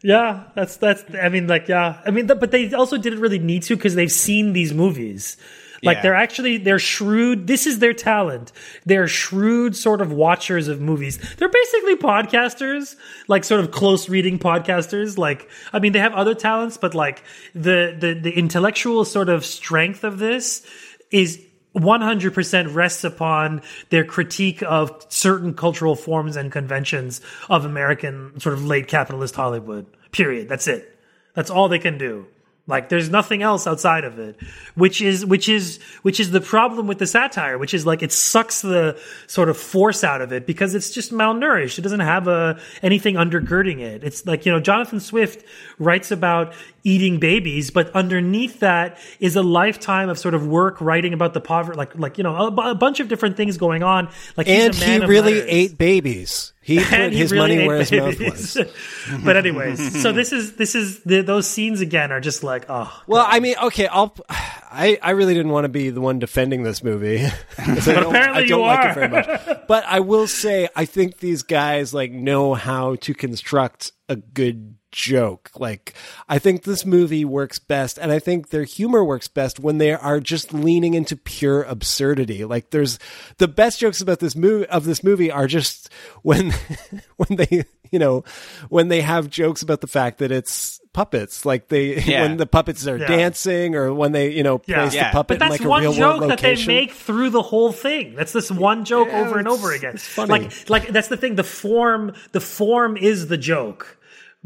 [0.04, 1.02] Yeah, that's that's.
[1.20, 3.96] I mean, like, yeah, I mean, th- but they also didn't really need to because
[3.96, 5.36] they've seen these movies.
[5.82, 6.02] Like Yeah.
[6.02, 7.46] they're actually they're shrewd.
[7.46, 8.52] This is their talent.
[8.84, 11.18] They're shrewd sort of watchers of movies.
[11.36, 12.96] They're basically podcasters,
[13.28, 15.18] like sort of close reading podcasters.
[15.18, 17.22] Like I mean, they have other talents, but like
[17.54, 20.66] the the the intellectual sort of strength of this
[21.10, 21.40] is
[21.74, 23.60] 100% rests upon
[23.90, 29.86] their critique of certain cultural forms and conventions of American sort of late capitalist Hollywood.
[30.10, 30.48] Period.
[30.48, 30.98] That's it.
[31.34, 32.26] That's all they can do.
[32.68, 34.36] Like there's nothing else outside of it,
[34.74, 38.10] which is which is which is the problem with the satire, which is like it
[38.10, 41.78] sucks the sort of force out of it because it's just malnourished.
[41.78, 44.02] It doesn't have a anything undergirding it.
[44.02, 45.44] It's like you know Jonathan Swift
[45.78, 46.54] writes about
[46.86, 51.40] eating babies, but underneath that is a lifetime of sort of work writing about the
[51.40, 54.08] poverty, like like you know a, a bunch of different things going on.
[54.36, 55.48] Like he's And he really letters.
[55.50, 56.52] ate babies.
[56.62, 58.56] He put And he his really money where his mouth was.
[59.24, 63.02] but anyways, so this is this is the, those scenes again are just like oh
[63.06, 64.14] Well, I mean, okay, I'll.
[64.28, 67.18] I, I really didn't want to be the one defending this movie,
[67.56, 68.90] don't, apparently I don't you like are.
[68.90, 69.58] it very much.
[69.66, 74.75] But I will say, I think these guys like know how to construct a good
[74.96, 75.50] joke.
[75.56, 75.92] Like,
[76.26, 79.92] I think this movie works best, and I think their humor works best when they
[79.92, 82.44] are just leaning into pure absurdity.
[82.46, 82.98] Like, there's
[83.36, 85.90] the best jokes about this movie of this movie are just
[86.22, 86.52] when
[87.16, 88.24] when they you know
[88.68, 92.22] when they have jokes about the fact that it's puppets like they Yeah.
[92.22, 93.06] when the puppets are Yeah.
[93.06, 94.76] dancing or when they you know Yeah.
[94.80, 95.10] place Yeah.
[95.10, 97.30] the puppet But that's in like a one real joke world that they make through
[97.30, 98.14] the whole thing.
[98.16, 99.92] That's this one joke Yeah, over and over again.
[99.94, 100.30] it's funny.
[100.30, 101.36] Like, like that's the thing.
[101.36, 103.95] The form, the form is the joke,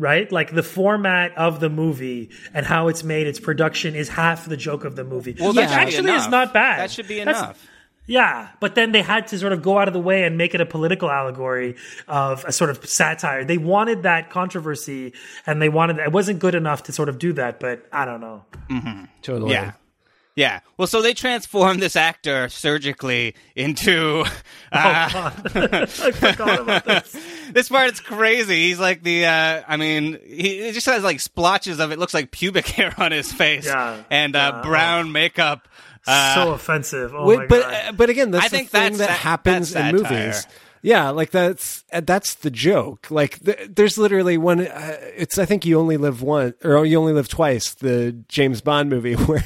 [0.01, 0.31] right?
[0.33, 4.57] Like the format of the movie and how it's made, its production is half the
[4.57, 5.37] joke of the movie.
[5.39, 6.81] Well, Which that actually is not bad.
[6.81, 7.67] That should be That's- enough.
[8.07, 10.53] Yeah, but then they had to sort of go out of the way and make
[10.53, 11.77] it a political allegory
[12.09, 13.45] of a sort of satire.
[13.45, 15.13] They wanted that controversy,
[15.47, 17.61] and they wanted it wasn't good enough to sort of do that.
[17.61, 18.45] But I don't know.
[19.23, 19.73] totally Yeah.
[20.37, 20.61] Yeah.
[20.77, 24.25] Well, so they transform this actor surgically into.
[24.73, 25.53] Uh, Oh, God.
[25.75, 27.16] I forgot about this.
[27.53, 28.69] this part is crazy.
[28.69, 29.27] He's like the.
[29.27, 31.99] Uh, I mean, he it just has like splotches of it.
[31.99, 33.66] Looks like pubic hair on his face.
[33.66, 34.03] Yeah.
[34.11, 34.62] And uh, Yeah.
[34.62, 35.69] brown makeup.
[36.07, 37.12] Uh, so offensive.
[37.14, 39.14] Oh Wait, my but uh, but again, that's I the think thing that's that sa-
[39.14, 40.27] happens that's in satire.
[40.27, 40.47] movies.
[40.83, 43.11] Yeah, like that's uh, that's the joke.
[43.11, 44.61] Like th- there's literally one.
[44.66, 47.75] Uh, it's I think you only live one or you only live twice.
[47.75, 49.45] The James Bond movie where.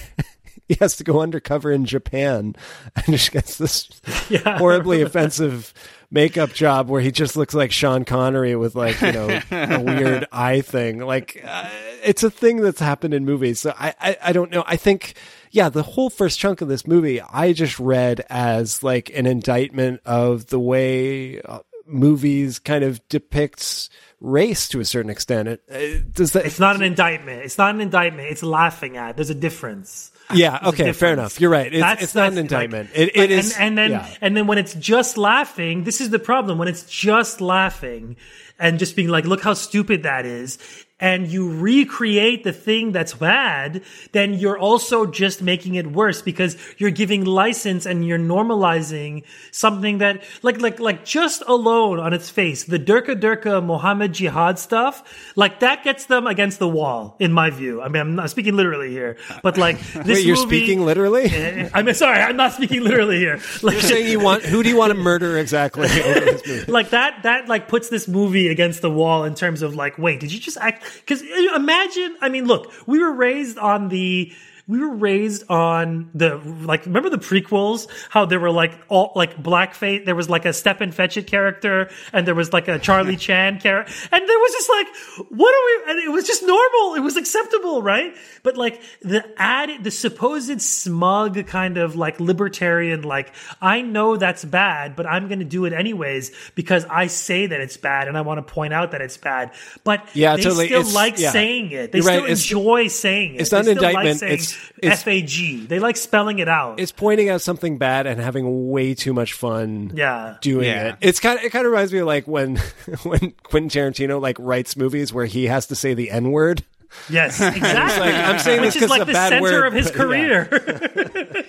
[0.68, 2.56] He has to go undercover in Japan
[2.94, 3.88] and just gets this
[4.30, 4.56] Yeah.
[4.58, 5.74] horribly offensive
[6.10, 10.26] makeup job where he just looks like Sean Connery with like you know a weird
[10.32, 11.00] eye thing.
[11.00, 11.68] Like uh,
[12.02, 13.60] it's a thing that's happened in movies.
[13.60, 14.64] So I, I I don't know.
[14.66, 15.14] I think
[15.50, 20.00] yeah, the whole first chunk of this movie I just read as like an indictment
[20.06, 25.48] of the way uh, movies kind of depicts race to a certain extent.
[25.48, 26.46] It, uh, does that?
[26.46, 27.42] it's not an indictment.
[27.42, 28.28] It's not an indictment.
[28.30, 29.16] It's laughing at.
[29.16, 30.10] There's a difference.
[30.32, 30.58] Yeah.
[30.68, 30.92] Okay.
[30.92, 31.40] Fair enough.
[31.40, 31.72] You're right.
[31.72, 32.90] It's, it's not an that's, like- indictment.
[32.94, 33.52] it, like, it is.
[33.54, 34.14] and, and then yeah.
[34.20, 36.58] and then when it's just laughing, this is the problem.
[36.58, 38.16] When it's just laughing
[38.58, 40.58] and just being like, "Look how stupid that is,"
[41.04, 46.56] and you recreate the thing that's bad, then you're also just making it worse because
[46.78, 52.30] you're giving license and you're normalizing something that, like, like, like, just alone on its
[52.30, 55.02] face, the Durka Durka Mohammed Jihad stuff,
[55.36, 57.82] like that gets them against the wall, in my view.
[57.82, 61.26] I mean, I'm not speaking literally here, but like this Wait, you're movie- speaking literally.
[61.74, 63.40] I'm sorry, I'm not speaking literally here.
[63.62, 65.84] Like, You're saying you want who do you want to murder exactly?
[65.84, 66.72] over this movie?
[66.72, 70.20] like that that like puts this movie against the wall in terms of like, wait,
[70.20, 70.82] did you just act?
[71.00, 74.32] Because uh, imagine, I mean, look, we were raised on the.
[74.66, 76.86] We were raised on the like.
[76.86, 77.86] Remember the prequels?
[78.08, 80.06] How there were like all like blackface.
[80.06, 83.92] There was like a Stepin Fetchit character, and there was like a Charlie Chan character,
[84.10, 84.86] and there was just like,
[85.30, 85.90] what are we?
[85.92, 86.94] And it was just normal.
[86.94, 88.16] It was acceptable, right?
[88.42, 94.46] But like the added, the supposed smug kind of like libertarian, like I know that's
[94.46, 98.16] bad, but I'm going to do it anyways because I say that it's bad and
[98.16, 99.50] I want to point out that it's bad.
[99.84, 100.66] But Yeah, they totally.
[100.68, 101.32] still It's- like yeah.
[101.32, 101.92] saying it.
[101.92, 102.30] They You're still right.
[102.30, 103.40] It's- enjoy saying it.
[103.42, 104.53] it's not an still like indictment.
[104.54, 105.68] Saying It's- it's- FAG.
[105.68, 106.80] They like spelling it out.
[106.80, 109.92] It's pointing out something bad and having way too much fun.
[109.94, 110.36] yeah.
[110.40, 110.88] Doing Yeah.
[110.88, 112.56] it, it's kind of it kind of reminds me of like when
[113.04, 116.62] when Quentin Tarantino like writes movies where he has to say the n word.
[117.10, 118.00] Yes, exactly.
[118.12, 119.72] like, I'm saying Which this is 'cause like it's a the bad center word, of
[119.72, 120.44] his but- yeah.
[120.44, 121.44] career.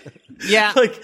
[0.48, 0.74] yeah.
[0.76, 1.04] like,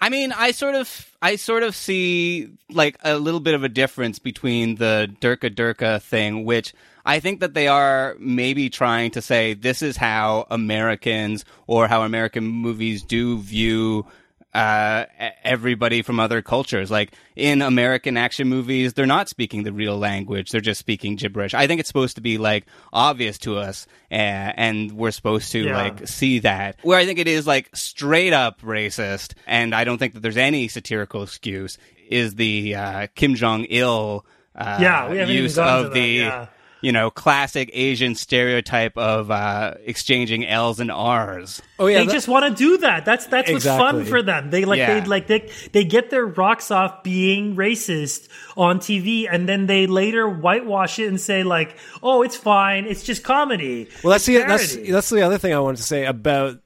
[0.00, 3.68] I mean, I sort of, I sort of see like a little bit of a
[3.68, 6.74] difference between the Durka Durka thing, which
[7.08, 12.02] I think that they are maybe trying to say this is how Americans or how
[12.02, 14.06] American movies do view
[14.54, 15.04] uh,
[15.44, 16.90] everybody from other cultures.
[16.90, 21.54] Like in American action movies, they're not speaking the real language; they're just speaking gibberish.
[21.54, 25.60] I think it's supposed to be like obvious to us, uh, and we're supposed to
[25.64, 25.76] Yeah.
[25.76, 26.76] like see that.
[26.82, 30.36] Where I think it is like straight up racist, and I don't think that there's
[30.36, 35.58] any satirical excuse, is the uh, Kim Jong Il uh, Yeah, we haven't even use
[35.58, 36.46] of the yeah.
[36.80, 41.60] You know classic Asian stereotype of uh, exchanging L's and R's.
[41.78, 43.04] Oh yeah, they that- just want to do that.
[43.04, 44.50] That's that's what's fun for them.
[44.50, 45.00] They like Yeah.
[45.00, 49.86] they like they they get their rocks off being racist on TV, and then they
[49.86, 52.86] later whitewash it and say like, "Oh, it's fine.
[52.86, 55.82] It's just comedy." Well, that's It's the that's that's the other thing I wanted to
[55.84, 56.58] say about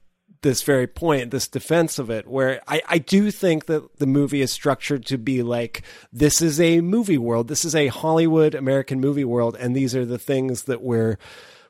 [0.43, 4.43] this very point, this defense of it, where I, I do think that the movie
[4.43, 9.01] is structured to be like this is a movie world, this is a Hollywood American
[9.01, 11.19] movie world, and these are the things that we're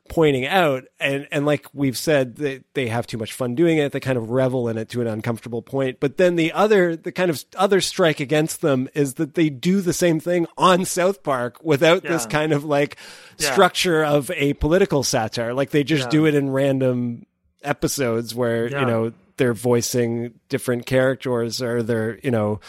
[0.09, 0.83] pointing out.
[0.99, 3.93] And and like we've said they, they have too much fun doing it.
[3.93, 6.01] They kind of revel in it to an uncomfortable point.
[6.01, 9.79] But then the other the kind of other strike against them is that they do
[9.79, 12.97] the same thing on South Park without this kind of like
[13.37, 13.51] Yeah.
[13.53, 15.53] structure of a political satire.
[15.53, 16.09] Like they just Yeah.
[16.09, 17.25] do it in random
[17.63, 18.81] episodes where Yeah.
[18.81, 22.59] you know they're voicing different characters or they're you know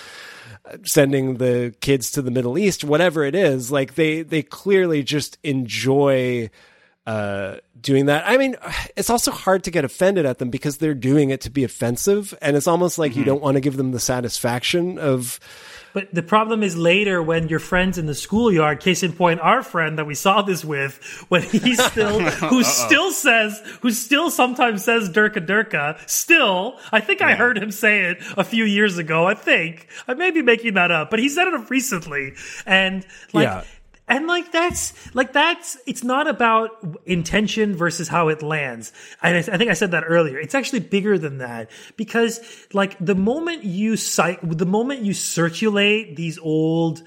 [0.84, 5.36] sending the kids to the Middle East, whatever it is, like they they clearly just
[5.42, 6.48] enjoy
[7.06, 8.24] uh doing that.
[8.26, 8.56] I mean,
[8.96, 12.36] it's also hard to get offended at them because they're doing it to be offensive
[12.40, 15.38] and it's almost like you don't want to give them the satisfaction of
[15.92, 19.62] But the problem is later when your friends in the schoolyard, case in point, our
[19.62, 20.96] friend that we saw this with,
[21.28, 27.22] when he still, who still says, who still sometimes says Durka Durka, still, I think
[27.22, 29.26] I heard him say it a few years ago.
[29.26, 32.34] I think I may be making that up, but he said it recently,
[32.66, 33.44] and like.
[33.44, 33.64] Yeah.
[34.06, 36.70] And like that's like that's it's not about
[37.06, 38.92] intention versus how it lands.
[39.22, 40.38] And I, I think I said that earlier.
[40.38, 42.40] It's actually bigger than that because
[42.74, 47.02] like the moment you cite, the moment you circulate these old,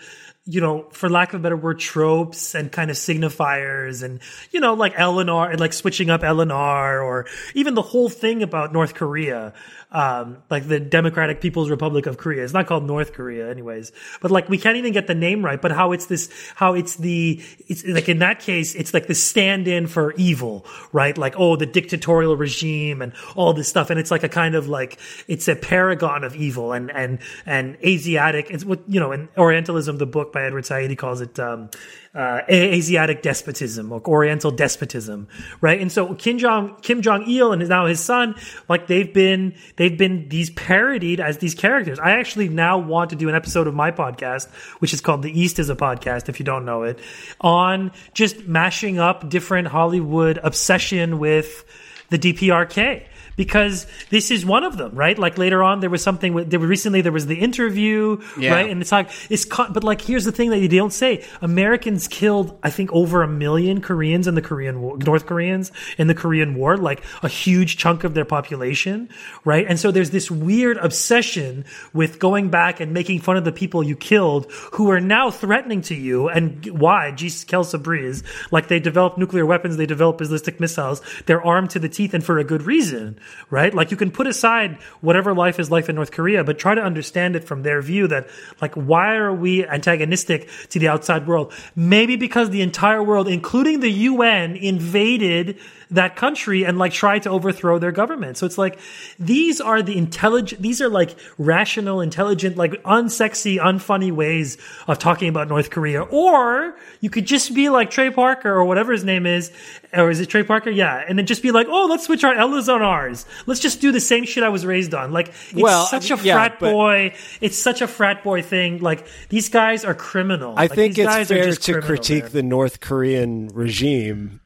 [0.46, 4.60] you know, for lack of a better word, tropes and kind of signifiers and, you
[4.60, 8.96] know, like Eleanor, and like switching up Eleanor or even the whole thing about North
[8.96, 9.54] Korea
[9.98, 12.44] um, like the Democratic People's Republic of Korea.
[12.44, 13.92] It's not called North Korea, anyways.
[14.22, 15.60] But like we can't even get the name right.
[15.60, 19.16] But how it's this, how it's the, it's like in that case, it's like the
[19.16, 21.18] stand-in for evil, right?
[21.18, 24.68] Like oh, the dictatorial regime and all this stuff, and it's like a kind of
[24.70, 27.18] like it's a paragon of evil and and
[27.48, 28.52] and Asiatic.
[28.52, 31.39] It's what you know in Orientalism, the book by Edward Said, he calls it.
[31.39, 31.72] Um,
[32.18, 35.28] uh, Asiatic despotism or Oriental despotism,
[35.61, 35.80] right?
[35.80, 38.36] And so Kim Jong Kim Jong Il and now his son,
[38.68, 41.99] like they've been they've been these parodied as these characters.
[41.99, 44.49] I actually now want to do an episode of my podcast,
[44.80, 46.99] which is called The East is a Podcast, if you don't know it,
[47.39, 51.65] on just mashing up different Hollywood obsession with
[52.09, 53.05] the DPRK
[53.38, 55.18] because this is one of them, right?
[55.18, 56.34] Like later on, there was something.
[56.34, 58.52] With, there recently there was the interview, Yeah.
[58.52, 58.70] right?
[58.70, 62.10] And it's like it's co- but like here's the thing that you don't say: Americans
[62.10, 66.16] killed, I think, over a million Koreans in the Korean War, North Koreans in the
[66.16, 69.08] Korean War, like a huge chunk of their population,
[69.46, 69.66] right?
[69.68, 71.64] And so there's this weird obsession
[71.94, 75.82] with going back and making fun of the people you killed, who are now threatening
[75.84, 76.28] to you.
[76.28, 77.12] And why?
[77.12, 81.80] Jesus Kelsa Breeze, like they develop nuclear weapons, they develop ballistic missiles, they're armed to
[81.80, 83.73] the teeth, and for a good reason, right?
[83.73, 86.82] Like you can put aside whatever life is life in North Korea, but try to
[86.82, 88.30] understand it from their view that,
[88.61, 91.53] like, why are we antagonistic to the outside world?
[91.75, 95.59] Maybe because the entire world, including the UN, invaded
[95.92, 98.38] that country and like try to overthrow their government.
[98.38, 98.80] So it's like
[99.18, 104.58] these are the intelligent, these are like rational, intelligent, like unsexy, unfunny ways
[104.88, 106.02] of talking about North Korea.
[106.04, 109.52] Or you could just be like Trey Parker or whatever his name is,
[109.94, 110.70] or is it Trey Parker?
[110.70, 113.26] Yeah, and then just be like, oh, let's switch our L's on ours.
[113.46, 115.12] Let's just do the same shit I was raised on.
[115.14, 117.14] Like it's Well, such a yeah, frat boy.
[117.42, 118.80] It's such a frat boy thing.
[118.80, 120.52] Like these guys are criminal.
[120.58, 122.32] I Like, think these it's fair to critique man.
[122.34, 124.42] the North Korean regime.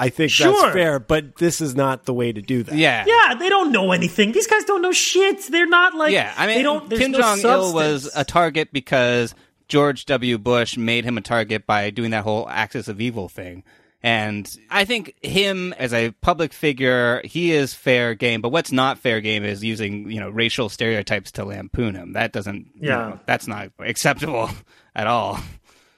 [0.00, 0.52] I think Sure.
[0.52, 2.74] that's fair, but this is not the way to do that.
[2.74, 3.04] Yeah.
[3.06, 4.32] Yeah, they don't know anything.
[4.32, 5.42] These guys don't know shit.
[5.50, 6.88] They're not like yeah, I mean, they don't.
[6.88, 9.34] there's Kim no Jong Il was a target because
[9.68, 10.38] George W.
[10.38, 13.62] Bush made him a target by doing that whole axis of evil thing.
[14.02, 18.40] And I think him as a public figure, he is fair game.
[18.40, 22.14] But what's not fair game is using you know racial stereotypes to lampoon him.
[22.14, 22.68] That doesn't.
[22.80, 22.96] you Yeah.
[22.96, 24.48] know, that's not acceptable
[24.96, 25.38] at all.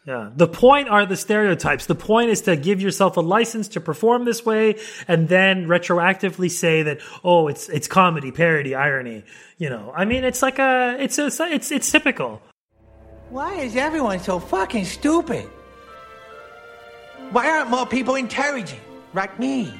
[0.05, 0.30] Yeah.
[0.34, 1.86] The point are the stereotypes.
[1.86, 6.50] The point is to give yourself a license to perform this way and then retroactively
[6.50, 9.22] say that, oh, it's, it's comedy, parody, irony.
[9.59, 12.42] You know, I mean, it's like a, it's a, it's, it's typical.
[13.30, 15.48] Why is everyone so fucking stupid?
[17.30, 18.82] Why aren't more people intelligent
[19.14, 19.72] like me?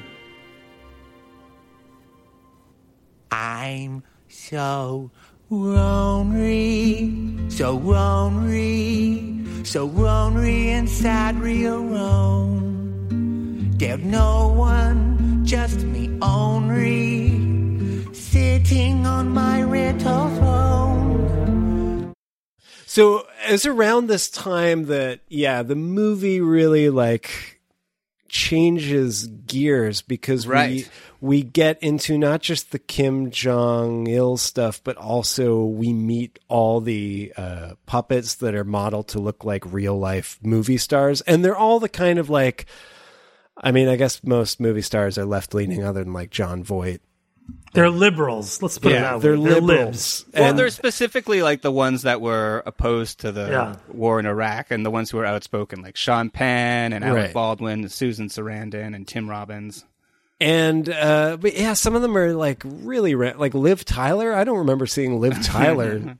[3.29, 5.11] I'm so
[5.49, 7.11] lonely,
[7.49, 13.71] so lonely, so lonely inside real Rome.
[13.77, 17.31] There's no one, just me only,
[18.13, 22.13] sitting on my little throne.
[22.85, 27.59] So it's around this time that yeah, the movie really like
[28.29, 30.71] changes gears because Right.
[30.71, 30.85] we
[31.23, 36.81] we get into not just the Kim Jong Il stuff, but also we meet all
[36.81, 41.55] the uh, puppets that are modeled to look like real life movie stars, and they're
[41.55, 42.65] all the kind of like.
[43.55, 46.99] I mean, I guess most movie stars are left leaning, other than like Jon Voight.
[47.73, 48.61] They're liberals.
[48.61, 49.49] Let's put it that they're way.
[49.49, 50.25] They're liberals.
[50.25, 50.25] libs.
[50.33, 53.75] Well, And- they're specifically like the ones that were opposed to the Yeah.
[53.93, 57.33] war in Iraq and the ones who were outspoken, like Sean Penn and Alec Right.
[57.33, 59.85] Baldwin, Susan Sarandon, and Tim Robbins.
[60.43, 64.33] And uh but yeah, some of them are like really ra- like Liv Tyler.
[64.33, 66.17] I don't remember seeing Liv Tyler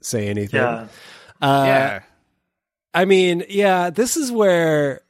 [0.00, 0.60] say anything.
[0.60, 0.88] Yeah.
[1.40, 2.00] Uh, yeah.
[2.92, 5.02] I mean, yeah, this is where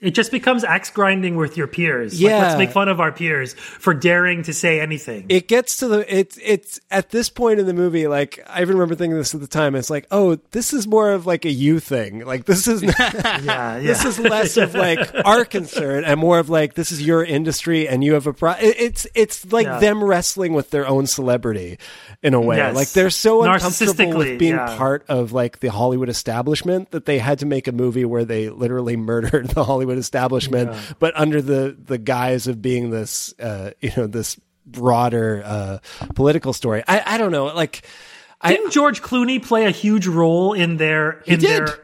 [0.00, 2.14] It just becomes axe grinding with your peers.
[2.14, 2.38] Like, Yeah.
[2.42, 5.26] let's make fun of our peers for daring to say anything.
[5.28, 8.76] it gets to the it's it's at this point in the movie like I even
[8.76, 11.50] remember thinking this at the time it's like, "Oh, this is more of like a
[11.50, 12.24] you thing.
[12.24, 13.78] Like this is not, yeah, yeah.
[13.80, 17.86] this is less of like our concern and more of like this is your industry
[17.86, 19.80] and you have a pro it- it's it's like Yeah.
[19.80, 21.78] them wrestling with their own celebrity
[22.22, 22.74] in a way Yes.
[22.74, 24.76] like they're so uncomfortable Narcissistically, with being yeah.
[24.78, 28.48] part of like the hollywood establishment that they had to make a movie where they
[28.50, 33.90] literally murdered the hollywood establishment but under the the guise of being this uh you
[33.96, 35.78] know this broader uh
[36.14, 37.82] political story i i don't know like
[38.42, 41.66] I, Didn't George Clooney play a huge role in their in did.
[41.66, 41.78] their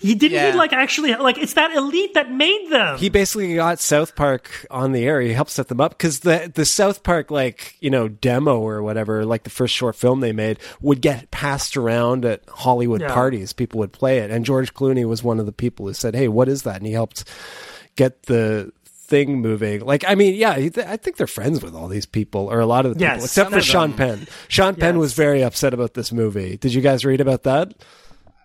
[0.00, 0.52] He didn't Yeah.
[0.52, 2.96] he like actually like it's that elite that made them.
[2.98, 5.20] he basically got South Park on the air.
[5.20, 8.82] He helped set them up because the the South Park like you know demo or
[8.82, 13.12] whatever, like the first short film they made, would get passed around at Hollywood Yeah.
[13.12, 13.52] parties.
[13.52, 16.28] People would play it, and George Clooney was one of the people who said, "Hey,
[16.28, 17.24] what is that?" And he helped
[17.96, 19.80] get the thing moving.
[19.84, 22.86] Like, I mean, yeah, I think they're friends with all these people or a lot
[22.86, 23.92] of the Yes, people, except for Sean.
[23.92, 24.26] Penn.
[24.48, 26.56] Sean Penn was very upset about this movie.
[26.56, 27.74] Did you guys read about that?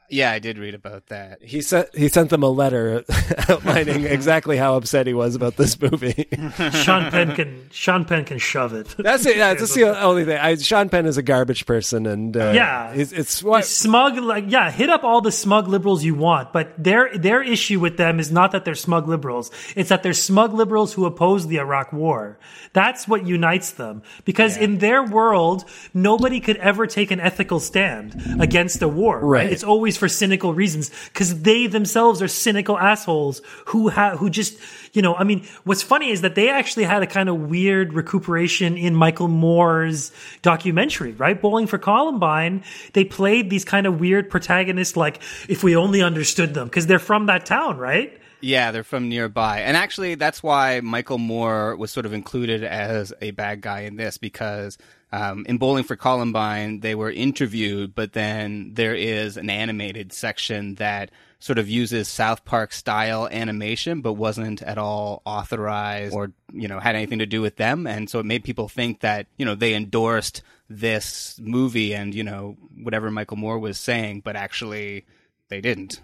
[0.10, 1.42] Yeah, I did read about that.
[1.42, 3.04] He sent he sent them a letter
[3.50, 6.28] outlining exactly how upset he was about this movie.
[6.84, 8.94] Sean Penn can Sean Penn can shove it.
[8.98, 9.38] That's it.
[9.38, 10.38] Yeah, that's the only thing.
[10.38, 12.92] I, Sean Penn is a garbage person, and uh, Yeah.
[12.94, 16.72] it's, it's what smug like yeah hit up all the smug liberals you want but
[16.82, 20.54] their their issue with them is not that they're smug liberals it's that they're smug
[20.54, 22.38] liberals who oppose the iraq war
[22.74, 28.16] that's what unites them because in their world nobody could ever take an ethical stand
[28.40, 29.52] against a war right, Right.
[29.52, 34.58] it's always for cynical reasons because they themselves are cynical assholes who have who just
[34.94, 37.94] you know i mean what's funny is that they actually had a kind of weird
[37.94, 44.30] recuperation in michael moore's documentary right bowling for columbine they played these kind of weird
[44.30, 48.84] protagonists like if we only understood them because they're from that town right Yeah, they're
[48.84, 49.62] from nearby.
[49.62, 53.96] And actually, that's why Michael Moore was sort of included as a bad guy in
[53.96, 54.78] this because
[55.16, 60.76] um, in Bowling for Columbine, they were interviewed, but then there is an animated section
[60.76, 61.10] that
[61.40, 66.80] sort of uses South Park style animation, but wasn't at all authorized or, you know,
[66.80, 67.88] had anything to do with them.
[67.88, 72.24] And so it made people think that, you know, they endorsed this movie and, you
[72.24, 75.06] know, whatever Michael Moore was saying, but actually
[75.48, 76.02] they didn't.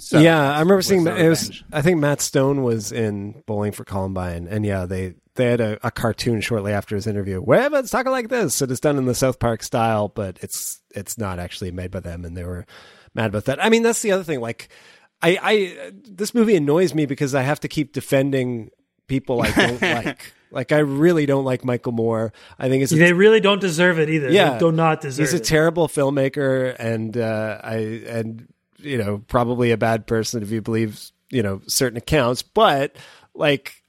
[0.00, 1.06] So yeah, I remember seeing.
[1.06, 1.62] It was.
[1.72, 5.86] I think Matt Stone was in Bowling for Columbine, and yeah, they they had a,
[5.86, 7.40] a cartoon shortly after his interview.
[7.40, 10.80] Where it's talking like this, and it's done in the South Park style, but it's
[10.94, 12.66] it's not actually made by them, and they were
[13.14, 13.62] mad about that.
[13.62, 14.40] I mean, that's the other thing.
[14.40, 14.68] Like,
[15.22, 18.70] I, I this movie annoys me because I have to keep defending
[19.06, 20.32] people I don't like.
[20.52, 22.32] Like, I really don't like Michael Moore.
[22.58, 25.24] I think it's a they really don't deserve it either yeah, they do not deserve
[25.24, 27.76] He's a it terrible filmmaker, and uh, I
[28.08, 28.48] and
[28.82, 32.42] you know probably a bad person if you believe you know certain accounts.
[32.42, 32.96] But
[33.34, 33.82] like,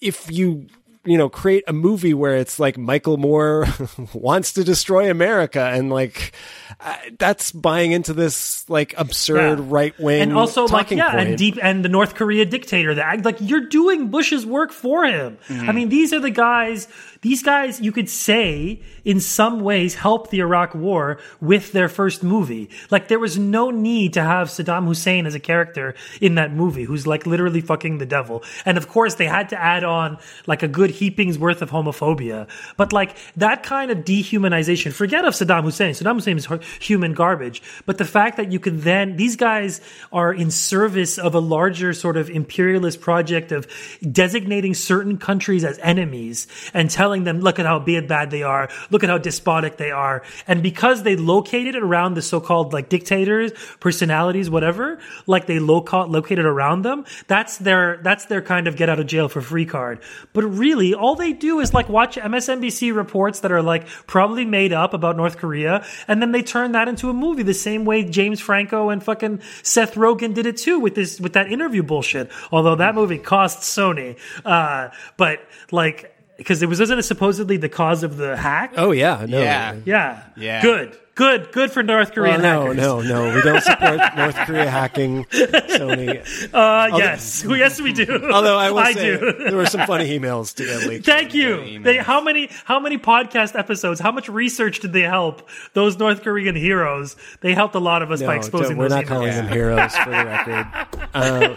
[0.00, 0.66] if you
[1.04, 3.66] you know create a movie where it's like Michael Moore
[4.12, 6.32] wants to destroy America, and like
[6.80, 9.64] uh, that's buying into this like absurd Yeah.
[9.68, 11.28] right wing and also like yeah point.
[11.28, 15.38] and deep and the north korea dictator that like you're doing bush's work for him
[15.46, 15.70] Mm-hmm.
[15.70, 16.88] i mean these are the guys
[17.26, 22.22] these guys you could say in some ways helped the iraq war with their first
[22.22, 22.70] movie.
[22.88, 26.84] Like there was no need to have saddam hussein as a character in that movie
[26.84, 28.44] who's like literally fucking the devil.
[28.64, 32.48] And of course they had to add on like a good heaping's worth of homophobia.
[32.76, 35.94] But like that kind of dehumanization forget of saddam hussein.
[35.94, 36.46] Saddam hussein is
[36.80, 37.60] human garbage.
[37.86, 39.80] But the fact that you can then these guys
[40.12, 43.66] are in service of a larger sort of imperialist project of
[44.12, 48.68] designating certain countries as enemies and telling them look at how bad bad they are
[48.90, 50.22] look at how despotic they are.
[50.46, 56.04] And because they located it around the so-called like dictators personalities whatever like they loca-
[56.04, 59.66] located around them that's their that's their kind of get out of jail for free
[59.66, 60.00] card.
[60.32, 64.72] But really all they do is like watch msnbc reports that are like probably made
[64.72, 68.04] up about north korea and then they turn that into a movie the same way
[68.04, 72.30] james franco and fucking seth rogen did it too with this with that interview bullshit.
[72.52, 74.18] Although that movie cost sony.
[74.44, 75.40] Uh but
[75.70, 79.40] like because it was wasn't it supposedly the cause of the hack oh yeah, no,
[79.40, 79.76] Yeah.
[79.84, 80.62] yeah Yeah.
[80.62, 82.76] good good good for north Well, korean no, hackers.
[82.76, 83.34] no, no.
[83.34, 86.20] We don't support North Korea hacking Sony.
[86.52, 90.18] uh yes yes we do Although I will I say do there were some funny
[90.18, 91.06] emails to get leaked.
[91.06, 91.80] Thank you.
[91.82, 93.98] They, how many how many podcast episodes?
[94.00, 97.16] How much research did they help those North Korean heroes?
[97.40, 99.36] They helped a lot of us by exposing don't- we're those not calling emails.
[99.36, 100.66] them heroes for the record.
[101.14, 101.54] Uh,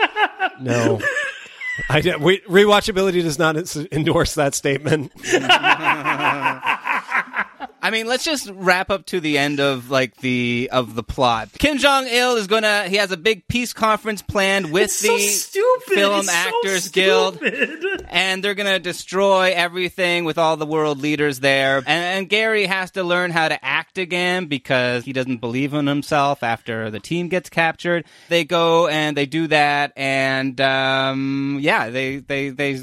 [0.62, 1.02] no.
[1.88, 3.56] I we, rewatchability does not
[3.92, 5.12] endorse that statement.
[7.82, 11.50] I mean, let's just wrap up to the end of like the of the plot.
[11.58, 12.90] Kim Jong Il is gonna.
[12.90, 15.80] He has a big peace conference planned with It's the so.
[15.94, 18.06] Film It's so Actors Guild, stupid.
[18.10, 21.78] and they're gonna destroy everything with all the world leaders there.
[21.78, 25.88] And, and Gary has to learn how to act again because he doesn't believe in
[25.88, 28.06] himself after the team gets captured.
[28.28, 32.82] They go and they do that, and um, yeah, they they they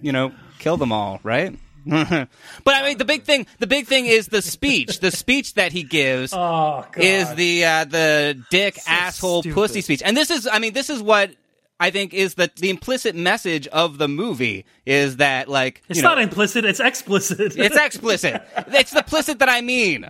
[0.00, 1.58] you know kill them all, right?
[1.86, 2.28] but
[2.66, 5.00] I mean, the big thing, the big thing is the speech.
[5.00, 9.54] The speech that he gives Oh is the uh, the dick asshole stupid.
[9.54, 11.30] pussy speech, and this is, I mean, this is what
[11.80, 16.02] I think is the the implicit message of the movie is that like it's you
[16.02, 16.64] know, not implicit.
[16.66, 17.56] It's explicit.
[17.56, 18.42] it's explicit.
[18.68, 20.08] it's the implicit that I mean.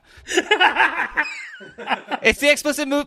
[2.23, 3.07] it's the explicit mo-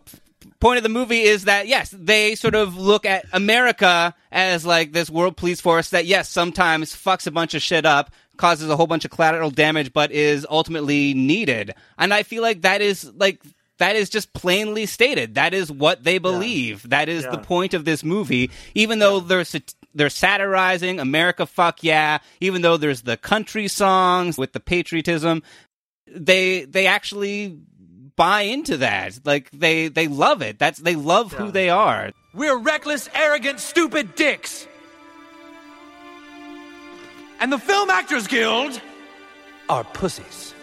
[0.59, 4.93] point of the movie is that yes, they sort of look at America as like
[4.93, 8.75] this world police force that yes, sometimes fucks a bunch of shit up, causes a
[8.75, 11.73] whole bunch of collateral damage, but is ultimately needed.
[11.97, 13.41] And I feel like that is like
[13.79, 15.35] that is just plainly stated.
[15.35, 16.87] That is what they believe.
[16.89, 18.51] That is the point of this movie.
[18.75, 22.19] Even though they're sat- they're satirizing America, fuck yeah.
[22.39, 25.43] Even though there's the country songs with the patriotism,
[26.07, 27.59] they they actually
[28.15, 29.19] buy into that.
[29.25, 30.59] Like they they love it.
[30.59, 32.11] That's they love who they are.
[32.33, 34.67] We're reckless, arrogant, stupid dicks.
[37.43, 38.79] And the Film Actors Guild
[39.67, 40.53] are pussies.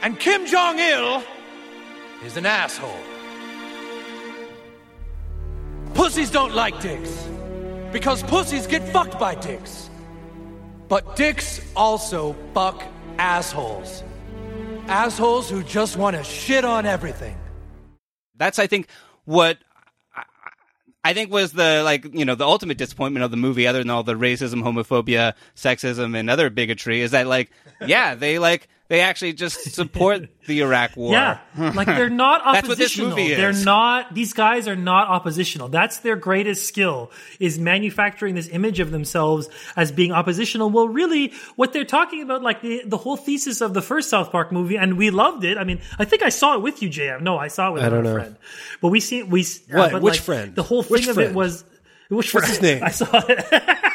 [0.00, 1.22] And Kim Jong il
[2.24, 3.02] is an asshole.
[5.92, 7.28] Pussies don't like dicks
[7.92, 9.90] because pussies get fucked by dicks.
[10.88, 12.82] But dicks also fuck
[13.18, 14.02] assholes.
[14.88, 17.36] Assholes who just want to shit on everything.
[18.38, 18.88] That's I think
[19.26, 19.58] what
[21.06, 23.90] I think was the like you know the ultimate disappointment of the movie, other than
[23.90, 27.52] all the racism, homophobia, sexism, and other bigotry, is that like
[27.86, 31.12] yeah they like they actually just support the Iraq War.
[31.12, 32.52] Yeah, like they're not oppositional.
[32.54, 33.10] That's what this oppositional.
[33.10, 33.36] movie is.
[33.38, 34.14] They're not.
[34.14, 35.68] These guys are not oppositional.
[35.68, 37.10] That's their greatest skill
[37.40, 40.70] is manufacturing this image of themselves as being oppositional.
[40.70, 44.30] Well, really, what they're talking about, like the the whole thesis of the first South
[44.30, 45.58] Park movie, and we loved it.
[45.58, 47.22] I mean, I think I saw it with you, JM.
[47.22, 48.14] No, I saw it with I don't know.
[48.14, 48.36] friend.
[48.80, 49.42] But we see we.
[49.42, 49.44] uh,
[49.78, 49.92] What?
[49.92, 50.54] but, Which like, friend?
[50.54, 51.64] The whole thing Which of it was.
[52.08, 52.46] Which What's friend?
[52.46, 52.82] his name?
[52.84, 53.82] I saw it.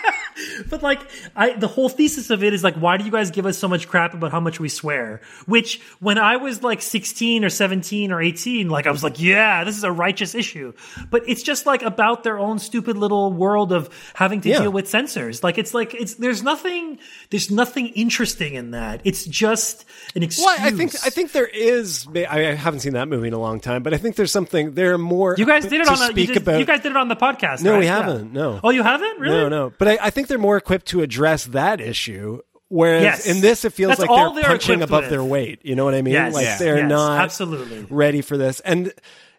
[0.71, 1.01] But like,
[1.35, 3.67] I the whole thesis of it is like, why do you guys give us so
[3.67, 5.21] much crap about how much we swear?
[5.45, 9.63] Which, when I was like sixteen or seventeen or eighteen, like I was like, yeah,
[9.63, 10.73] this is a righteous issue.
[11.11, 14.61] But it's just like about their own stupid little world of having to Yeah.
[14.61, 15.43] deal with censors.
[15.43, 16.97] Like it's like it's there's nothing
[17.29, 19.01] there's nothing interesting in that.
[19.03, 19.83] It's just
[20.15, 20.45] an excuse.
[20.45, 22.07] Well, I think I think there is.
[22.15, 24.73] I haven't seen that movie in a long time, but I think there's something.
[24.73, 25.35] There are more.
[25.37, 26.59] you guys did it on the, you, just- about.
[26.59, 27.61] you guys did it on the podcast.
[27.61, 27.79] No, right?
[27.79, 28.31] we haven't.
[28.31, 28.59] No.
[28.63, 29.35] Oh, you haven't really?
[29.35, 29.73] No, no.
[29.77, 32.39] But I, I think they're more equipped to address that issue.
[32.69, 33.25] Whereas Yes.
[33.27, 35.09] in this, it feels That's like they're they're punching above with.
[35.09, 35.59] their weight.
[35.63, 36.13] You know what I mean?
[36.13, 36.33] Yes.
[36.33, 36.57] Like Yeah.
[36.57, 37.85] they're Yes, not absolutely.
[37.89, 38.61] ready for this.
[38.61, 38.93] And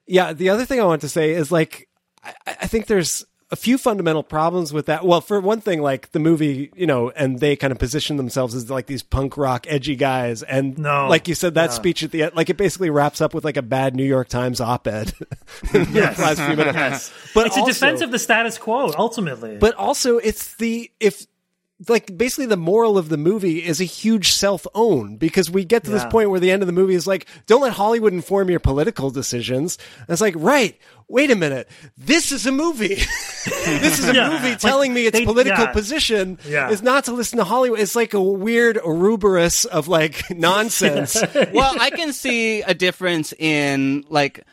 [0.06, 1.88] yeah, the other thing I want to say is like,
[2.22, 5.04] I, I think there's a few fundamental problems with that.
[5.04, 8.54] Well, for one thing, like the movie, you know, and they kind of position themselves
[8.54, 10.42] as like these punk rock edgy guys.
[10.42, 11.06] And No.
[11.06, 11.74] like you said, that Yeah.
[11.76, 14.28] speech at the end, like it basically wraps up with like a bad New York
[14.28, 15.12] Times op-ed.
[15.74, 16.18] Yes.
[16.18, 16.74] last few minutes.
[16.76, 17.12] Yes.
[17.34, 19.58] But it's a defense of the status quo, ultimately.
[19.58, 21.26] but also it's the if
[21.88, 25.82] like basically the moral of the movie is a huge self own because we get
[25.84, 28.48] to this point where the end of the movie is like don't let hollywood inform
[28.48, 30.78] your political decisions and it's like right
[31.08, 32.94] wait a minute this is a movie
[33.44, 34.30] this is a Yeah.
[34.30, 35.72] movie Like, telling me its they- political yeah.
[35.72, 36.70] position Yeah.
[36.70, 41.16] is not to listen to hollywood it's like a weird ouroboros of like nonsense
[41.52, 44.44] well, I can see a difference in like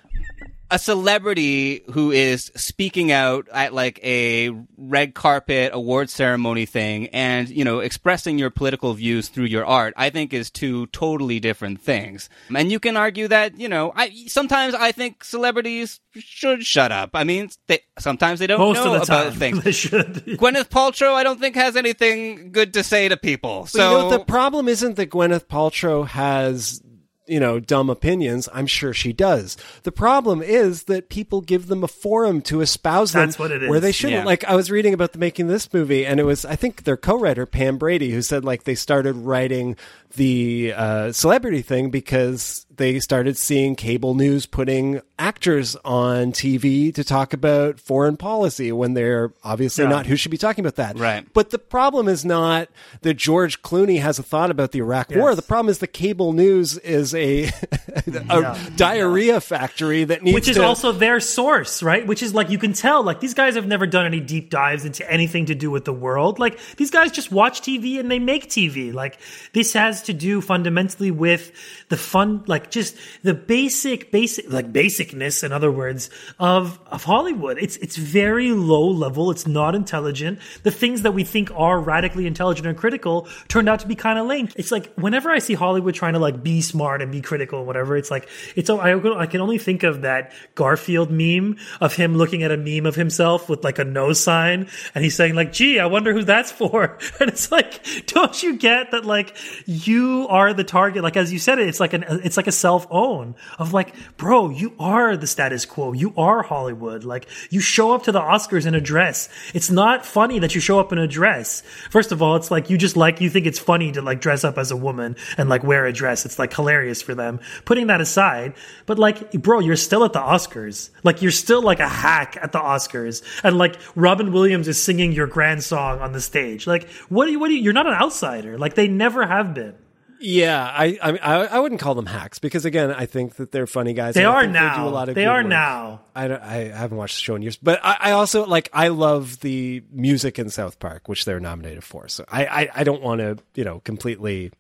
[0.72, 7.50] a celebrity who is speaking out at like a red carpet award ceremony thing and,
[7.50, 11.82] you know, expressing your political views through your art, I think is two totally different
[11.82, 12.30] things.
[12.54, 17.12] And you can argue that, you know, I sometimes I think celebrities should shut up.
[17.14, 19.64] I mean, they sometimes they don't Most know of the about time, things.
[19.64, 20.14] they should.
[20.26, 23.62] Gwyneth Paltrow, I don't think has anything good to say to people.
[23.62, 26.82] But So you know, the problem isn't that Gwyneth Paltrow has,
[27.30, 28.50] you know, dumb opinions.
[28.54, 29.56] I'm sure she does.
[29.84, 33.70] The problem is that people give them a forum to espouse them That's what it
[33.70, 33.82] where is.
[33.82, 34.20] they shouldn't.
[34.22, 34.26] Yeah.
[34.26, 36.84] Like I was reading about the making of this movie, and it was I think
[36.84, 39.76] their co-writer Pam Brady who said like they started writing
[40.16, 47.04] the uh, celebrity thing because they started seeing cable news putting actors on TV to
[47.04, 49.90] talk about foreign policy when they're obviously Yeah.
[49.90, 50.98] not who should be talking about that.
[50.98, 51.26] Right.
[51.34, 52.70] But the problem is not
[53.02, 55.36] that George Clooney has a thought about the Iraq War.
[55.36, 57.52] The problem is the cable news is a,
[58.30, 62.08] a diarrhea factory that needs which is to, also their source, right?
[62.08, 64.86] Which is like you can tell, like these guys have never done any deep dives
[64.86, 66.40] into anything to do with the world.
[66.40, 68.94] Like these guys just watch TV and they make TV.
[68.94, 69.20] Like
[69.52, 71.52] this has to do fundamentally with
[71.90, 76.10] the fun, like just the basic, basic, like basicness, in other words,
[76.40, 77.58] of of Hollywood.
[77.60, 79.32] It's it's very low level.
[79.32, 80.40] It's not intelligent.
[80.64, 84.20] The things that we think are radically intelligent and critical turned out to be kind
[84.20, 84.50] of lame.
[84.56, 87.68] It's like whenever I see Hollywood trying to like be smart and be critical and
[87.68, 92.16] whatever, it's like it's I, I can only think of that Garfield meme of him
[92.16, 95.52] looking at a meme of himself with like a no sign and he's saying like,
[95.52, 100.28] "Gee, I wonder who that's for." And it's like, don't you get that like you
[100.30, 101.04] are the target?
[101.04, 103.94] Like as you said it, it's like an it's like a self own of like,
[104.18, 105.94] bro, you are the status quo.
[105.94, 107.04] You are Hollywood.
[107.04, 109.30] Like, you show up to the Oscars in a dress.
[109.54, 111.62] It's not funny that you show up in a dress.
[111.90, 114.44] First of all, it's like you just like, you think it's funny to like dress
[114.44, 116.26] up as a woman and like wear a dress.
[116.26, 117.40] It's like hilarious for them.
[117.66, 118.54] Putting that aside,
[118.86, 120.90] but like, bro, you're still at the Oscars.
[121.04, 123.24] Like, you're still like a hack at the Oscars.
[123.44, 126.68] And like, Robin Williams is singing your grand song on the stage.
[126.68, 128.58] Like, what do you, what do you, you're not an outsider.
[128.58, 129.76] Like, they never have been.
[130.22, 131.18] Yeah, I, I,
[131.48, 134.16] I wouldn't call them hacks because again, I think that they're funny guys.
[134.16, 134.76] They are now.
[134.78, 135.48] They, do a lot of They are work.
[135.48, 136.02] now.
[136.14, 138.90] I, don't- I haven't watched the show in years, but I, I also like I
[138.90, 142.08] love the music in South Park, which they're nominated for.
[142.10, 144.52] So I I, I don't want to you know completely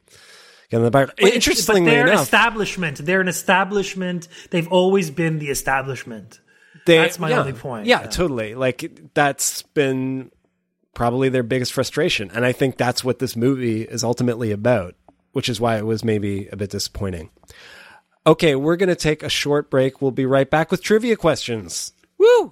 [0.70, 1.08] get in the bar.
[1.20, 2.98] But Interestingly but they're enough, establishment.
[3.06, 4.28] They're an establishment.
[4.52, 6.40] They've always been the establishment.
[6.86, 7.86] they, That's my yeah, only point.
[7.86, 8.08] Yeah, Yeah.
[8.08, 8.56] totally.
[8.56, 10.32] Like that's been
[10.94, 14.96] probably their biggest frustration, and I think that's what this movie is ultimately about,
[15.40, 17.30] which is why it was maybe a bit disappointing.
[18.28, 20.02] Okay, we're going to take a short break.
[20.02, 21.94] We'll be right back with trivia questions.
[22.18, 22.52] Woo!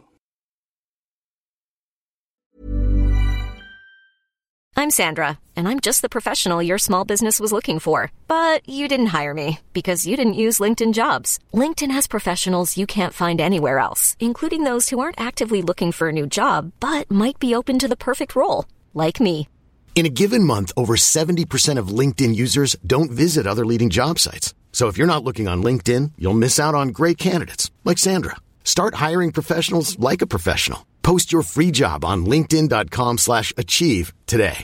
[4.78, 8.10] I'm Sandra, and I'm just the professional your small business was looking for.
[8.30, 11.40] But you didn't hire me because you didn't use LinkedIn jobs.
[11.54, 16.08] LinkedIn has professionals you can't find anywhere else, including those who aren't actively looking for
[16.08, 18.64] a new job but might be open to the perfect role,
[18.94, 19.50] like me.
[19.98, 24.54] In a given month, over 70% of LinkedIn users don't visit other leading job sites.
[24.72, 28.36] So if you're not looking on LinkedIn, you'll miss out on great candidates like Sandra.
[28.64, 30.86] Start hiring professionals like a professional.
[31.02, 34.64] Post your free job on linkedin.com/achieve today.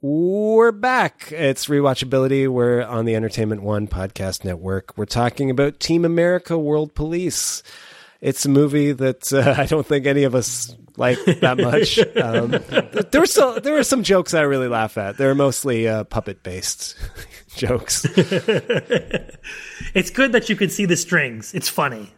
[0.00, 1.30] We're back.
[1.30, 2.48] It's rewatchability.
[2.48, 4.96] We're on the Entertainment One podcast network.
[4.96, 7.62] We're talking about Team America: World Police.
[8.20, 11.98] It's a movie that uh, I don't think any of us like that much.
[12.22, 12.50] um,
[13.10, 15.16] there were so, there were some jokes I really laugh at.
[15.16, 16.96] They're mostly uh, puppet based
[17.56, 18.04] jokes.
[19.94, 21.54] It's good that you can see the strings.
[21.54, 22.12] It's funny.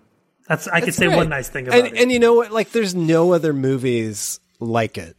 [0.48, 1.16] That's I could say Right.
[1.16, 2.02] one nice thing about and, it.
[2.02, 2.50] and you know what?
[2.50, 5.16] Like, there's no other movies like it.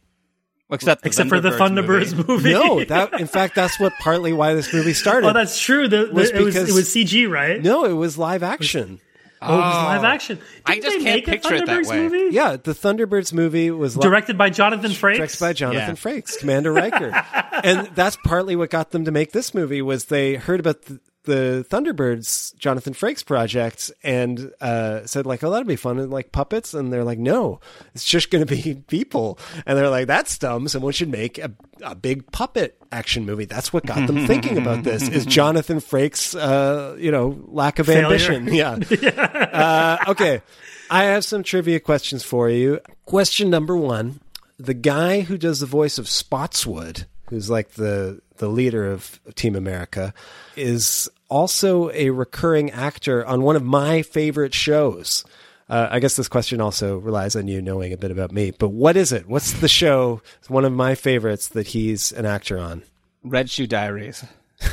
[0.70, 2.52] Except the Except for the Thunderbirds Thunderbirds movie.
[2.52, 5.28] No, that in fact, that's what partly why this movie started.
[5.28, 5.88] oh, that's true.
[5.88, 7.62] The, the- Was it was it was CG, right?
[7.62, 9.00] no, it was live action.
[9.46, 9.84] Oh, it was oh.
[9.86, 10.38] live action.
[10.66, 12.08] I Didn't just they can't make a picture it that Thunderbirds way.
[12.08, 12.34] Movie?
[12.34, 15.16] Yeah, the Thunderbirds movie was li- Directed by Jonathan Frakes.
[15.16, 16.12] directed by Jonathan Yeah.
[16.12, 17.10] Frakes, Commander Riker,
[17.64, 19.82] and that's partly what got them to make this movie.
[19.82, 25.50] Was they heard about the, the Thunderbirds Jonathan Frakes project and uh, said like, "Oh,
[25.50, 27.60] that'd be fun," and like puppets, and they're like, "No,
[27.94, 30.68] it's just going to be people," and they're like, "That's dumb.
[30.68, 31.50] Someone should make a,
[31.82, 35.08] a big puppet action movie." That's what got them thinking about this.
[35.08, 38.04] Is Jonathan Frakes, uh, you know, lack of Failure.
[38.06, 38.48] ambition?
[38.54, 39.98] Yeah.
[40.04, 40.42] uh, okay,
[40.90, 42.80] I have some trivia questions for you.
[43.06, 44.20] Question number one:
[44.58, 49.54] The guy who does the voice of Spotswood, who's like the the leader of Team
[49.56, 50.12] America,
[50.56, 55.24] is also a recurring actor on one of my favorite shows.
[55.68, 58.50] Uh, I guess this question also relies on you knowing a bit about me.
[58.50, 59.26] But what is it?
[59.26, 60.20] What's the show?
[60.38, 62.82] It's one of my favorites that he's an actor on.
[63.22, 64.24] Red Shoe Diaries.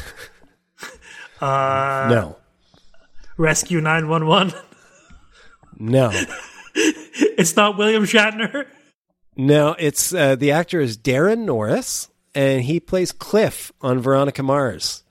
[1.42, 2.38] Uh, no,
[3.36, 4.54] Rescue 911.
[5.80, 6.12] no,
[6.76, 8.68] it's not William Shatner.
[9.36, 9.76] no.
[9.80, 15.04] It's uh, the actor is Daran Norris, and he plays Cliff on Veronica Mars.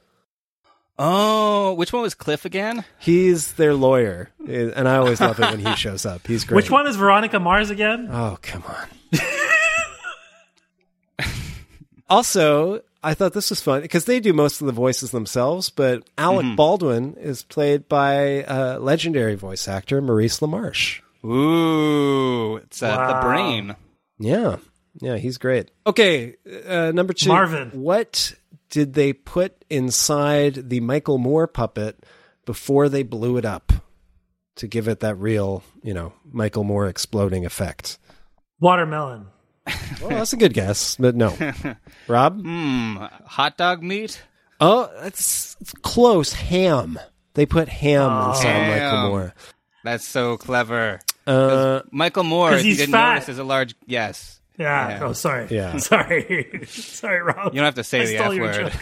[1.02, 2.84] Oh, which one was Cliff again?
[2.98, 6.26] He's their lawyer, and I always love it when he shows up.
[6.26, 6.56] He's great.
[6.56, 8.08] Which one is Veronica Mars again?
[8.12, 9.18] Oh, come on.
[12.08, 16.02] also, I thought this was fun because they do most of the voices themselves, but
[16.18, 16.56] Alec Mm-hmm.
[16.56, 21.00] Baldwin is played by uh, legendary voice actor Maurice LaMarche.
[21.24, 23.74] Ooh, it's uh, the brain.
[24.18, 24.56] Yeah.
[25.00, 25.70] Yeah, he's great.
[25.86, 26.36] Okay,
[26.66, 27.28] uh, number two.
[27.28, 27.70] Marvin.
[27.70, 28.34] What
[28.68, 32.04] did they put inside the Michael Moore puppet
[32.46, 33.72] before they blew it up
[34.56, 37.98] to give it that real, you know, Michael Moore exploding effect?
[38.60, 39.26] Watermelon.
[40.00, 41.36] Well, that's a good guess, but no.
[42.08, 42.40] Rob?
[42.40, 42.96] Hmm,
[43.26, 44.22] hot dog meat.
[44.60, 46.32] Oh, that's it's close.
[46.32, 46.98] Ham.
[47.34, 49.08] They put ham inside Michael Ham.
[49.08, 49.34] Moore.
[49.84, 51.00] That's so clever.
[51.26, 53.14] Uh, Michael Moore, 'Cause if you he's didn't fat.
[53.14, 54.39] notice, is a large yes.
[54.60, 54.88] Yeah.
[54.90, 55.04] Yeah.
[55.04, 55.46] Oh, sorry.
[55.50, 55.76] Yeah.
[55.78, 56.60] Sorry.
[56.66, 57.52] sorry, Rob.
[57.54, 58.72] You don't have to say I the stole F your word.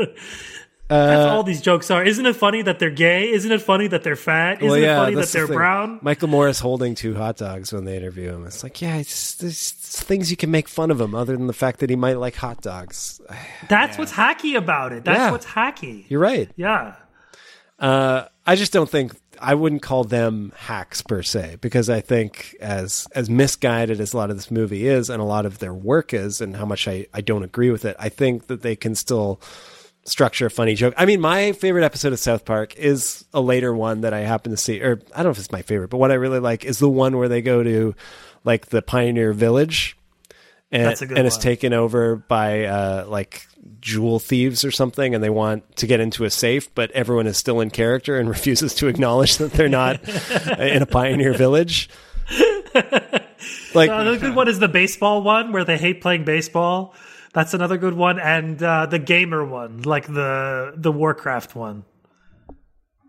[0.00, 0.16] joke.
[0.88, 2.02] That's all these jokes are.
[2.02, 3.30] Isn't it funny that they're gay?
[3.30, 4.58] Isn't it funny that they're fat?
[4.62, 5.56] Isn't well, yeah, it funny that they're thing.
[5.56, 5.98] brown?
[6.00, 8.46] Michael Moore's holding two hot dogs when they interview him.
[8.46, 11.52] It's like, yeah, it's, there's things you can make fun of him other than the
[11.52, 13.20] fact that he might like hot dogs.
[13.68, 15.04] That's what's hacky about it.
[15.04, 15.30] That's Yeah.
[15.30, 16.06] what's hacky.
[16.08, 16.50] You're right.
[16.56, 16.94] Yeah.
[17.78, 22.56] Uh, I just don't think I wouldn't call them hacks per se because I think
[22.60, 25.74] as as misguided as a lot of this movie is and a lot of their
[25.74, 28.76] work is and how much I, I don't agree with it, I think that they
[28.76, 29.40] can still
[30.04, 30.94] structure a funny joke.
[30.96, 34.50] I mean, my favorite episode of South Park is a later one that I happen
[34.52, 36.64] to see, or I don't know if it's my favorite, but what I really like
[36.64, 37.94] is the one where they go to
[38.44, 39.97] like the Pioneer Village
[40.70, 41.42] and, That's a good and it's one.
[41.42, 43.46] taken over by uh, like
[43.80, 47.36] jewel thieves or something, and they want to get into a safe, but everyone is
[47.38, 50.06] still in character and refuses to acknowledge that they're not
[50.58, 51.88] in a pioneer village.
[53.74, 56.94] Like, Uh, Another good one is the baseball one where they hate playing baseball.
[57.32, 61.84] That's another good one, and uh, the gamer one, like the the Warcraft one.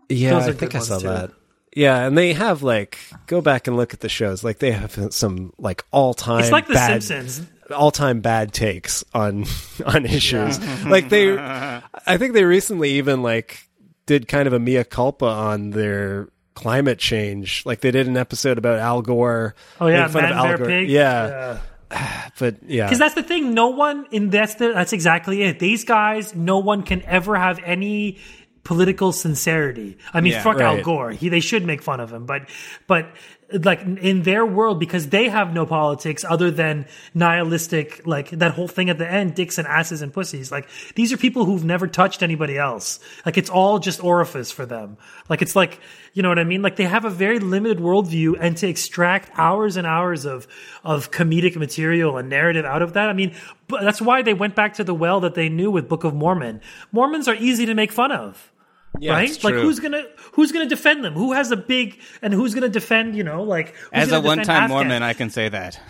[0.08, 1.08] yeah, I think I saw too.
[1.08, 1.30] that.
[1.74, 4.42] Yeah, and they have like go back and look at the shows.
[4.42, 6.40] Like they have some like all time.
[6.40, 7.48] It's like The bad, Simpsons.
[7.74, 9.44] all time bad takes on
[9.86, 10.58] on issues.
[10.84, 13.68] like they, I think they recently even like
[14.06, 17.64] did kind of a mea culpa on their climate change.
[17.64, 19.54] Like they did an episode about Al Gore.
[19.80, 20.66] Oh yeah, making fun man, of Al bear, Gore.
[20.66, 20.90] pig.
[20.90, 21.58] Yeah,
[22.40, 23.54] but yeah, Because that's the thing.
[23.54, 25.60] No one in that's the, that's exactly it.
[25.60, 28.18] These guys, no one can ever have any
[28.64, 29.98] political sincerity.
[30.12, 30.42] I mean, Yeah.
[30.42, 31.12] fuck Al Gore.
[31.12, 32.48] He, they should make fun of him, but
[32.86, 33.08] but
[33.52, 38.68] like in their world, because they have no politics other than nihilistic, like that whole
[38.68, 40.52] thing at the end, dicks and asses and pussies.
[40.52, 43.00] Like these are people who've never touched anybody else.
[43.26, 44.96] Like it's all just orifice for them.
[45.28, 45.80] Like it's like
[46.12, 46.62] you know what I mean.
[46.62, 50.46] Like they have a very limited worldview, and to extract hours and hours of
[50.84, 53.08] of comedic material and narrative out of that.
[53.08, 53.34] I mean,
[53.68, 56.60] that's why they went back to the well that they knew with Book of Mormon.
[56.92, 58.50] Mormons are easy to make fun of
[58.94, 59.44] right?
[59.44, 61.14] Like who's gonna who's gonna defend them?
[61.14, 63.16] Who has a big and who's gonna defend?
[63.16, 65.80] You know, like who's As a one-time Mormon, I can say that.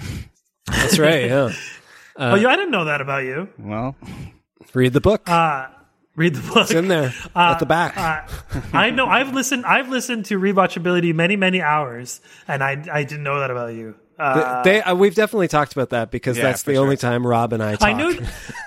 [0.67, 1.27] that's right.
[1.27, 1.53] Yeah,
[2.17, 3.49] oh, yeah, I didn't know that about you.
[3.59, 3.97] Well,
[4.75, 5.29] read the book.
[5.29, 5.69] Uh,
[6.17, 6.63] Read the book.
[6.63, 7.97] it's in there at the back.
[7.97, 9.07] Uh, I know.
[9.07, 9.65] I've listened.
[9.65, 13.95] I've listened to rewatchability many, many hours, and I I didn't know that about you.
[14.21, 16.83] Uh, they, uh, we've definitely talked about that because Yeah, that's the sure.
[16.83, 17.89] only time Rob and I talk.
[17.89, 18.21] I knew,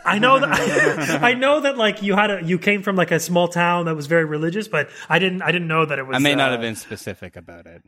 [0.04, 3.20] I know that, I know that like you had a, you came from like a
[3.20, 6.16] small town that was very religious, but I didn't, I didn't know that it was.
[6.16, 7.84] I may not uh, have been specific about it.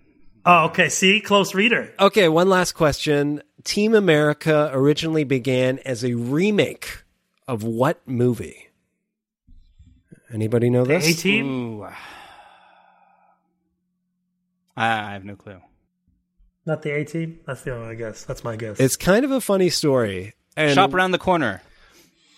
[0.46, 0.90] Oh, okay.
[0.90, 1.92] See, close reader.
[2.00, 3.42] Okay, one last question.
[3.64, 7.04] Team America originally began as a remake
[7.48, 8.70] of what movie?
[10.32, 11.20] Anybody know A this?
[11.20, 11.80] team.
[11.82, 11.84] Ooh.
[11.86, 11.96] I
[14.78, 15.62] I have no clue.
[16.66, 17.40] Not the A team.
[17.46, 18.24] That's the only guess.
[18.24, 18.80] That's my guess.
[18.80, 20.34] It's kind of a funny story.
[20.58, 21.62] And Shop around the corner.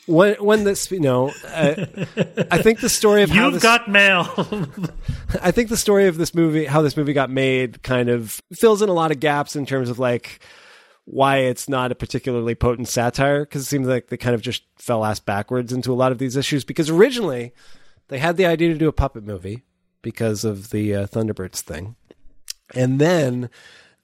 [0.05, 1.85] when when this you know, uh,
[2.51, 4.23] I think the story of how You've this, got mail.
[5.41, 8.81] I think the story of this movie, how this movie got made, kind of fills
[8.81, 10.39] in a lot of gaps in terms of like
[11.05, 14.63] why it's not a particularly potent satire because it seems like they kind of just
[14.77, 17.53] fell ass backwards into a lot of these issues because originally
[18.09, 19.63] they had the idea to do a puppet movie
[20.01, 21.95] because of the uh, Thunderbirds thing,
[22.75, 23.49] and then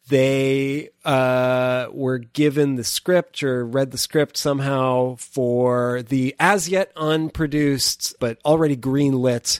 [0.09, 6.91] they uh, were given the script or read the script somehow for the as yet
[6.95, 9.59] unproduced but already greenlit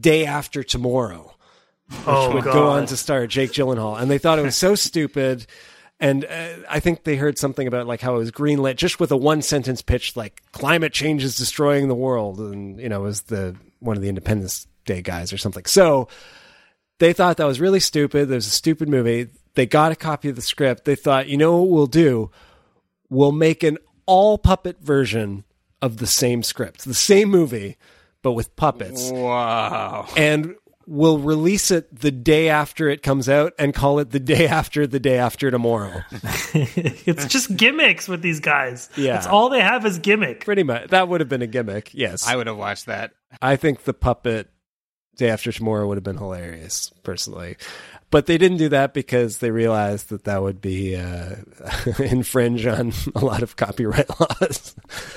[0.00, 1.34] day after tomorrow
[2.06, 2.52] oh would god.
[2.52, 5.46] go on to star Jake Gyllenhaal, and they thought it was so stupid.
[6.00, 9.12] And uh, I think they heard something about like how it was greenlit just with
[9.12, 13.04] a one sentence pitch, like climate change is destroying the world, and you know, it
[13.04, 15.64] was the one of the Independence Day guys or something.
[15.64, 16.08] So
[16.98, 18.28] they thought that was really stupid.
[18.28, 19.28] There's a stupid movie.
[19.54, 20.84] They got a copy of the script.
[20.84, 22.30] They thought, you know what we'll do?
[23.10, 25.44] We'll make an all puppet version
[25.80, 27.76] of the same script, the same movie,
[28.22, 30.06] but with puppets Wow.
[30.16, 30.54] and
[30.86, 34.86] we'll release it the day after it comes out and call it the day after
[34.86, 36.02] the day after tomorrow.
[36.54, 38.88] it's just gimmicks with these guys.
[38.96, 39.14] Yeah.
[39.14, 40.44] That's all they have is gimmick.
[40.44, 40.88] Pretty much.
[40.88, 41.90] That would have been a gimmick.
[41.94, 42.26] Yes.
[42.26, 43.12] I I, would have watched that.
[43.40, 44.48] I think the puppet
[45.16, 47.56] day after tomorrow would have been hilarious, personally.
[48.10, 51.36] But they didn't do that because they realized that that would be uh,
[51.98, 54.74] infringe on a lot of copyright laws.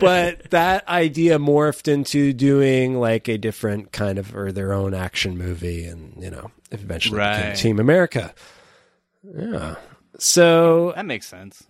[0.00, 5.36] but that idea morphed into doing like a different kind of or their own action
[5.36, 8.34] movie, and you know, eventually became Team America.
[9.22, 9.74] Yeah.
[10.18, 11.62] So That makes sense.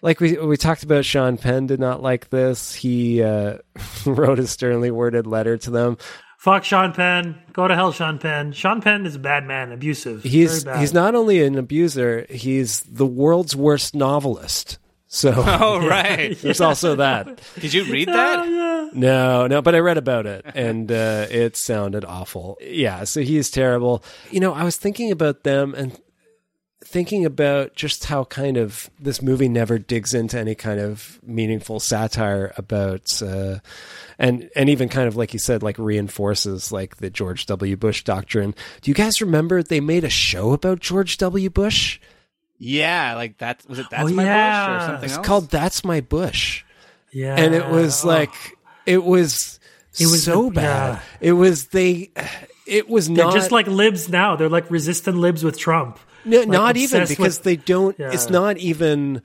[0.00, 2.74] like we we talked about Sean Penn did not like this.
[2.74, 3.58] He uh,
[4.06, 5.98] wrote a sternly worded letter to them.
[6.38, 7.34] Fuck Sean Penn.
[7.52, 8.52] Go to hell, Sean Penn.
[8.52, 10.22] Sean Penn is a bad man, abusive.
[10.22, 10.80] He's Very bad.
[10.80, 14.78] he's not only an abuser, he's the world's worst novelist.
[15.08, 16.38] So Oh, right.
[16.40, 17.40] there's also that.
[17.58, 18.90] Did you read that?
[18.94, 22.56] No, no, but I read about it and uh, it sounded awful.
[22.60, 24.04] Yeah, so he is terrible.
[24.30, 25.98] You know, I was thinking about them and
[26.84, 31.80] thinking about just how kind of this movie never digs into any kind of meaningful
[31.80, 33.58] satire about uh,
[34.18, 38.04] and and even kind of like you said like reinforces like the George W Bush
[38.04, 38.54] doctrine.
[38.80, 42.00] Do you guys remember they made a show about George W Bush?
[42.58, 43.86] Yeah, like that was it.
[43.90, 44.66] That's Oh, my yeah.
[44.66, 45.26] bush or something It's else.
[45.26, 46.64] called That's My Bush.
[47.12, 48.08] Yeah, and it was Oh.
[48.08, 48.32] like
[48.86, 49.60] it was
[49.98, 50.94] It was so the- bad.
[50.94, 51.00] yeah.
[51.20, 52.10] It was they
[52.66, 54.36] it was they're not just like libs now.
[54.36, 55.98] They're like resistant libs with Trump.
[56.28, 57.98] No, Like, not even because with- they don't.
[57.98, 58.10] Yeah.
[58.12, 59.22] It's not even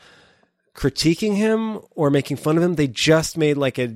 [0.75, 2.75] critiquing him or making fun of him.
[2.75, 3.95] They just made like a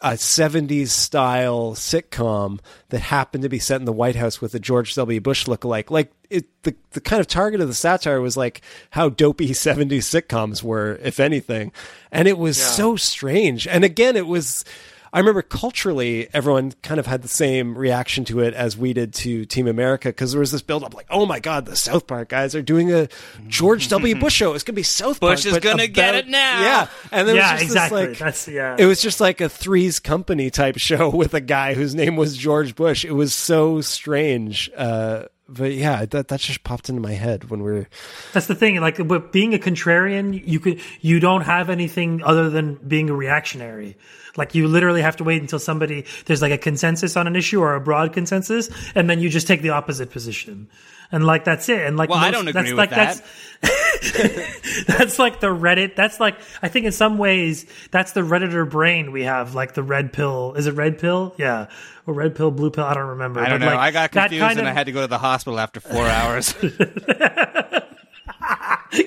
[0.00, 4.60] a '70s style sitcom that happened to be set in the White House with a
[4.60, 5.20] George W.
[5.20, 5.90] Bush lookalike.
[5.90, 10.04] Like it, the the kind of target of the satire was like how dopey '70s
[10.04, 11.72] sitcoms were, if anything,
[12.12, 13.66] and it was so strange.
[13.66, 14.64] And again, it was.
[15.12, 19.14] I remember culturally, everyone kind of had the same reaction to it as we did
[19.14, 22.06] to Team America because there was this build up like, oh my God, the South
[22.06, 23.08] Park guys are doing a
[23.46, 24.14] George W.
[24.18, 24.54] Bush show.
[24.54, 25.36] It's going to be South Park.
[25.36, 26.60] Bush is gonna get it now.
[26.60, 26.86] Yeah.
[27.10, 28.06] And then yeah, it was just exactly.
[28.06, 28.76] This, like, That's yeah.
[28.78, 32.36] it was just like a Three's Company type show with a guy whose name was
[32.36, 33.04] George Bush.
[33.04, 34.70] It was so strange.
[34.76, 37.88] Uh, but yeah, that that just popped into my head when we are
[38.34, 38.80] That's the thing.
[38.80, 43.14] Like, but being a contrarian, you could you don't have anything other than being a
[43.14, 43.96] reactionary.
[44.36, 47.60] Like, you literally have to wait until somebody there's like a consensus on an issue
[47.60, 50.68] or a broad consensus, and then you just take the opposite position.
[51.10, 51.80] And like that's it.
[51.80, 53.22] And like, Well, I don't agree that's, with like, That's,
[54.86, 55.96] that's like the Reddit.
[55.96, 59.54] That's like I think in some ways that's the redditor brain we have.
[59.54, 60.54] Like the red pill.
[60.54, 61.34] Is it red pill?
[61.38, 61.66] Yeah,
[62.06, 62.84] or red pill, blue pill.
[62.84, 63.40] I don't remember.
[63.40, 63.72] I don't But, know.
[63.76, 66.06] like, I got confused kind and I had to go to the hospital after four
[66.06, 66.52] hours.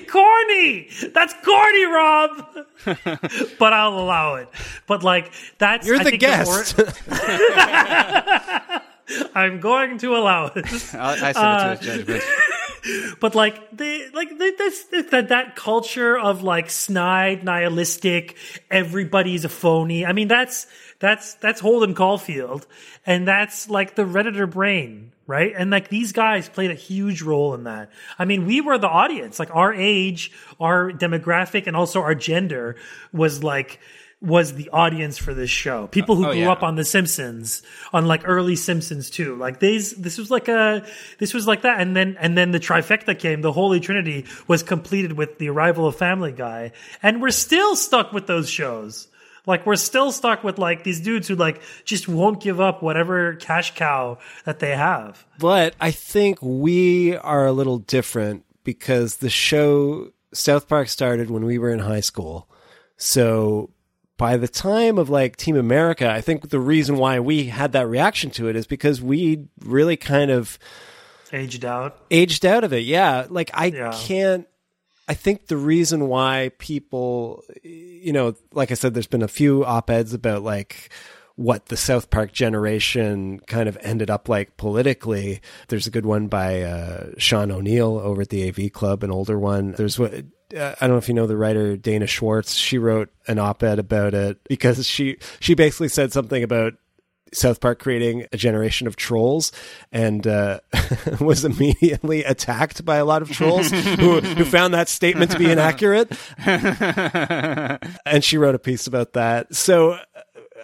[0.08, 0.88] corny.
[1.14, 2.46] That's corny, Rob.
[3.58, 4.48] but I'll allow it.
[4.86, 6.78] But like that's You're I the guest.
[6.78, 6.86] or-
[9.34, 10.94] I'm going to allow it.
[10.94, 12.24] I, I Uh, said it to his judgment.
[13.20, 18.36] But like they like this that that culture of like snide, nihilistic,
[18.70, 20.04] everybody's a phony.
[20.04, 20.66] I mean that's
[20.98, 22.66] that's that's Holden Caulfield,
[23.06, 25.52] and that's like the redditor brain, right?
[25.56, 27.90] And like these guys played a huge role in that.
[28.18, 32.76] I mean, we were the audience, like our age, our demographic, and also our gender
[33.12, 33.80] was like
[34.22, 35.88] was the audience for this show.
[35.88, 36.52] People who Oh, grew yeah.
[36.52, 37.62] up on The Simpsons,
[37.92, 39.34] on like early Simpsons too.
[39.36, 40.86] Like these, this was like a,
[41.18, 41.80] this was like that.
[41.80, 43.40] And then, and then the trifecta came.
[43.42, 46.70] The Holy Trinity was completed with the arrival of Family Guy,
[47.02, 49.08] and we're still stuck with those shows.
[49.44, 53.34] Like we're still stuck with like these dudes who like just won't give up whatever
[53.34, 55.26] cash cow that they have.
[55.40, 61.44] But I think we are a little different because the show South Park started when
[61.44, 62.48] we were in high school.
[62.96, 63.70] So
[64.22, 67.88] by the time of like Team America, I think the reason why we had that
[67.88, 70.58] reaction to it is because we really kind of
[71.32, 71.98] Aged out.
[72.10, 72.84] aged out of it.
[72.84, 73.26] Yeah.
[73.28, 73.92] Like I Yeah.
[74.06, 74.46] can't
[75.08, 79.64] I think the reason why people you know, like I said there's been a few
[79.64, 80.90] op-eds about like
[81.34, 85.40] what the South Park generation kind of ended up like politically.
[85.68, 89.38] There's a good one by uh, Sean O'Neal over at the AV Club, an older
[89.38, 89.72] one.
[89.72, 90.12] There's what
[90.54, 92.54] I don't know if you know the writer Dana Schwartz.
[92.54, 96.74] She wrote an op-ed about it because she she basically said something about
[97.32, 99.52] South Park creating a generation of trolls
[99.90, 100.60] and uh,
[101.20, 105.50] was immediately attacked by a lot of trolls who, who found that statement to be
[105.50, 106.12] inaccurate.
[106.44, 109.54] and she wrote a piece about that.
[109.54, 109.98] So,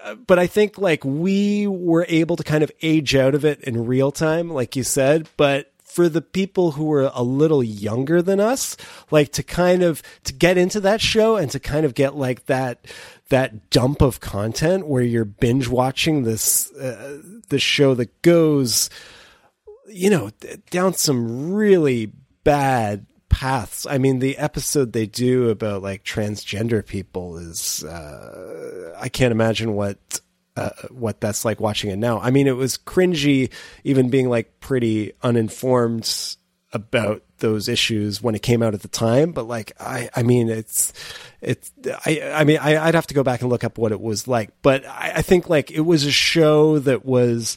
[0.04, 3.60] uh, but I think like we were able to kind of age out of it
[3.62, 8.22] in real time, like you said, but for the people who were a little younger
[8.22, 8.76] than us,
[9.10, 12.46] like to kind of to get into that show and to kind of get like
[12.46, 12.84] that
[13.30, 17.20] that dump of content where you're binge watching this uh,
[17.56, 18.90] show that goes
[19.88, 20.30] you know
[20.70, 22.12] down some really
[22.44, 23.84] bad paths.
[23.84, 29.74] I mean, the episode they do about like transgender people is uh, I can't imagine
[29.74, 30.20] what
[30.58, 32.18] uh, what that's like watching it now.
[32.20, 33.50] I mean, it was cringy,
[33.84, 36.36] even being like pretty uninformed
[36.72, 39.30] about those issues when it came out at the time.
[39.32, 40.92] But like, I, I mean, it's,
[41.40, 41.70] it's,
[42.04, 44.26] I, I mean, I, I'd have to go back and look up what it was
[44.26, 44.50] like.
[44.60, 47.56] But I, I think like it was a show that was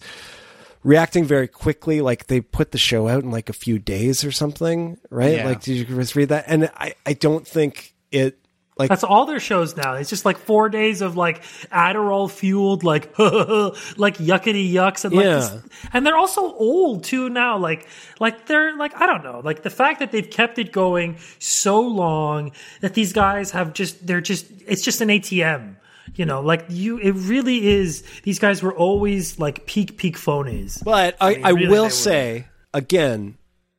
[0.83, 2.01] reacting very quickly.
[2.01, 5.37] Like they put the show out in like a few days or something, right?
[5.37, 5.45] Yeah.
[5.45, 6.45] Like, did you read that?
[6.47, 8.37] And I, I don't think it.
[8.81, 9.93] Like That's all their shows now.
[9.93, 15.25] It's just like four days of like Adderall fueled, like like yuckety yucks, and like
[15.25, 15.35] Yeah.
[15.35, 15.61] this,
[15.93, 17.57] and they're also old too now.
[17.57, 17.87] Like
[18.19, 21.79] like they're like I don't know, like the fact that they've kept it going so
[21.81, 22.51] long
[22.81, 25.75] that these guys have just they're just it's just an ATM.
[26.15, 28.03] You know, like you, it really is.
[28.23, 30.83] These guys were always like peak, peak phonies.
[30.83, 33.37] But I, mean, I, really, will say again,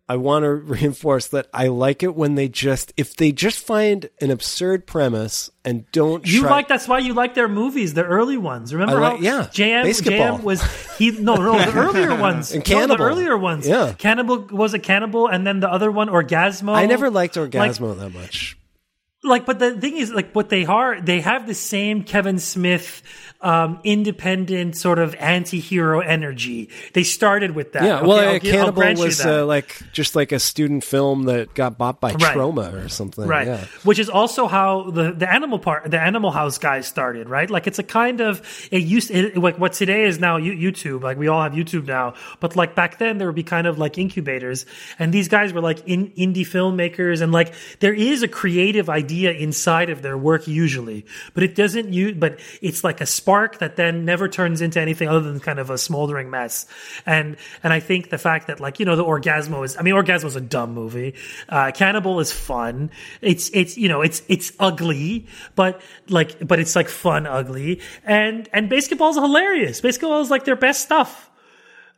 [0.08, 4.10] I want to reinforce that I like it when they just if they just find
[4.20, 8.04] an absurd premise and don't You try- like that's why you like their movies, the
[8.04, 8.74] early ones.
[8.74, 10.38] Remember I how yeah, BASEketball.
[10.38, 13.94] JM was he no no the earlier ones And No, the earlier ones Yeah.
[13.96, 16.74] Cannibal was a Cannibal and then the other one Orgazmo.
[16.74, 18.58] I never liked Like- Orgazmo that much.
[19.24, 23.02] like but the thing is like what they are they have the same kevin smith
[23.42, 28.32] um independent sort of anti-hero energy they started with that Yeah, Okay, well, I'll uh,
[28.32, 32.12] I'll Cannibal you was uh, like just like a student film that got bought by
[32.12, 32.36] Right.
[32.36, 33.26] Troma or something.
[33.26, 33.46] Right.
[33.46, 33.64] Yeah.
[33.84, 37.48] Which is also how the, the animal part, the animal house guys started, right?
[37.48, 41.18] Like it's a kind of, it used, it, like what today is now YouTube, like
[41.18, 43.98] we all have YouTube now, but like back then there would be kind of like
[43.98, 44.66] incubators
[44.98, 49.32] and these guys were like in, indie filmmakers and like there is a creative idea
[49.32, 53.76] inside of their work usually, but it doesn't use, but it's like a spark that
[53.76, 56.66] then never turns into anything other than kind of a smoldering mess.
[57.06, 59.94] And, and I think the fact that like, you know, the Orgazmo is, I mean,
[59.94, 61.14] Orgazmo is a dumb movie.
[61.48, 62.90] Uh, Cannibal is fun.
[63.20, 67.80] It's, it's, you know, it's, it's ugly, but like, but it's like fun ugly.
[68.04, 69.80] And, and BASEketball's hilarious.
[69.80, 71.30] BASEketball is like their best stuff.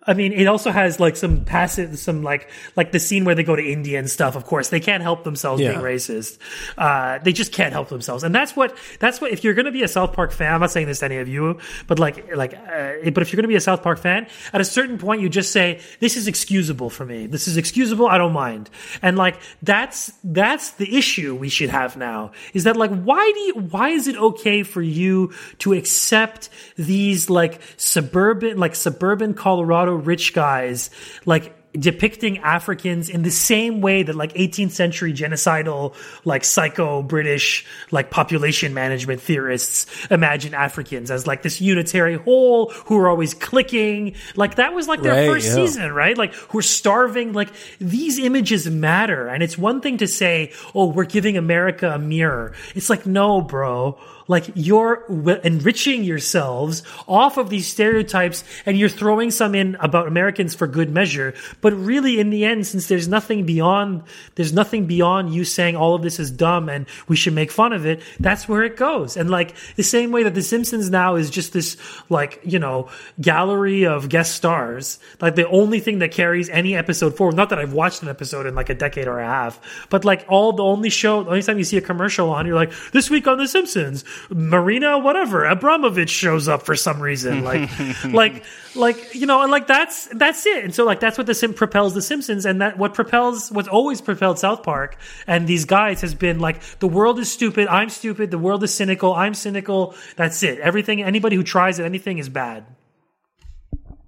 [0.07, 3.43] I mean, it also has like some passive, some like, like the scene where they
[3.43, 4.37] go to India and stuff.
[4.37, 5.71] Of course, they can't help themselves Yeah.
[5.73, 6.39] being racist.
[6.77, 9.33] Uh, they just can't help themselves, and that's what, that's what.
[9.33, 11.19] If you're going to be a South Park fan, I'm not saying this to any
[11.19, 13.99] of you, but like, like, uh, but if you're going to be a South Park
[13.99, 17.27] fan, at a certain point, you just say, "This is excusable for me.
[17.27, 18.07] This is excusable.
[18.07, 18.71] I don't mind."
[19.03, 22.33] And like, that's that's the issue we should have now.
[22.53, 27.31] Is that like, why do you, why is it okay for you to accept these
[27.31, 30.91] like suburban, like suburban Colorado rich guys,
[31.27, 37.67] like depicting Africans in the same way that like 18th century genocidal, like psycho British,
[37.91, 44.15] like population management theorists imagine Africans as like this unitary whole who are always clicking.
[44.37, 45.55] Like that was like their Right, first yeah.
[45.55, 46.17] season, right?
[46.17, 47.33] Like who are starving.
[47.33, 49.27] Like these images matter.
[49.29, 52.53] And it's one thing to say, oh, we're giving America a mirror.
[52.75, 53.99] It's like, no, bro.
[54.27, 55.05] Like you're
[55.45, 60.91] enriching yourselves off of these stereotypes and you're throwing some in about Americans for good
[60.91, 61.35] measure.
[61.61, 64.03] But really in the end, since there's nothing beyond,
[64.35, 67.73] there's nothing beyond you saying all of this is dumb and we should make fun
[67.73, 68.03] of it.
[68.19, 69.17] That's where it goes.
[69.17, 71.77] And like the same way that The Simpsons now is just this
[72.09, 72.89] like, you know,
[73.21, 74.99] gallery of guest stars.
[75.21, 78.47] Like the only thing that carries any episode forward, not that I've watched an episode
[78.47, 81.43] in like a decade or a half, but like all the only show, the only
[81.43, 85.45] time you see a commercial on, you're like, this week on The Simpsons, Marina, whatever,
[85.45, 87.45] Abramovich shows up for some reason.
[87.45, 87.71] Like,
[88.05, 88.45] like,
[88.75, 90.65] like, you know, and like that's, that's it.
[90.65, 93.69] And so like that's what the Sim propels The Simpsons and that what propels, what's
[93.69, 94.97] always propelled South Park
[95.27, 97.69] and these guys has been like, the world is stupid.
[97.69, 98.31] I'm stupid.
[98.31, 99.15] The world is cynical.
[99.15, 99.95] I'm cynical.
[100.17, 100.59] That's it.
[100.61, 102.67] Everything, anybody who tries at anything is bad.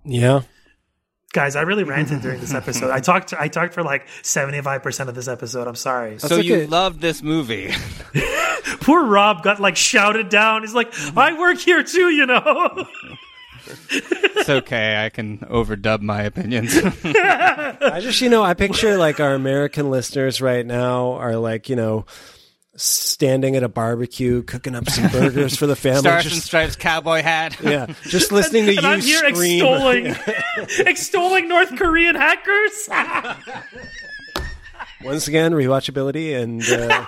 [0.04, 0.42] Yeah.
[1.36, 2.90] Guys, I really ranted during this episode.
[2.90, 3.34] I talked.
[3.34, 5.68] I talked for like seventy five percent of this episode.
[5.68, 6.18] I'm sorry.
[6.18, 6.66] So you okay.
[6.66, 7.74] loved this movie.
[8.80, 10.62] Poor Rob got like shouted down.
[10.62, 12.86] He's like, "I work here too," you know.
[13.90, 15.04] it's okay.
[15.04, 16.74] I can overdub my opinions.
[17.04, 21.76] I just, you know, I picture like our American listeners right now are like, you
[21.76, 22.06] know,
[22.76, 26.00] standing at a barbecue, cooking up some burgers for the family.
[26.00, 27.56] Stars and just, Stripes cowboy hat.
[27.62, 29.64] yeah, just listening to and you I'm here scream.
[29.64, 32.88] extolling, extolling North Korean hackers.
[35.02, 37.06] Once again, rewatchability and uh,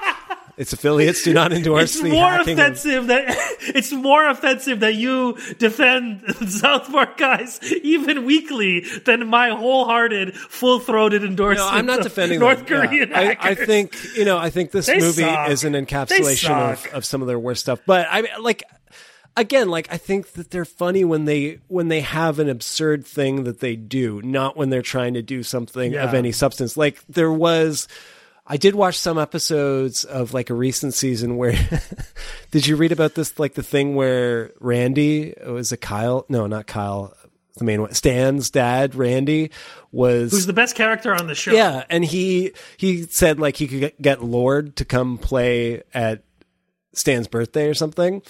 [0.59, 2.53] its affiliates do not endorse It's the more hacking.
[2.55, 3.25] of- offensive that
[3.61, 10.81] it's more offensive that you defend South Park guys even weekly than my wholehearted, full
[10.81, 11.71] throated endorsement.
[11.71, 11.79] no.
[11.79, 12.83] I'm not of defending North them.
[12.83, 12.87] Yeah.
[12.87, 14.37] Korean I, I think you know.
[14.37, 15.49] I think this They movie suck.
[15.51, 17.81] is an encapsulation of, of some of their worst stuff.
[17.87, 18.63] But I mean, like
[19.37, 23.45] again, like I think that they're funny when they when they have an absurd thing
[23.45, 26.77] that they do, not when they're trying to do something of any substance.
[26.77, 27.87] Like there was.
[28.51, 31.53] I did watch some episodes of like a recent season where
[32.51, 36.67] did you read about this like the thing where Randy was a Kyle no not
[36.67, 37.15] Kyle
[37.59, 39.51] the main one Stan's dad Randy
[39.93, 41.53] was who's the best character on the show?
[41.53, 46.23] yeah, and he he said like he could get- get Lorde to come play at
[46.95, 48.23] Stan's birthday or something.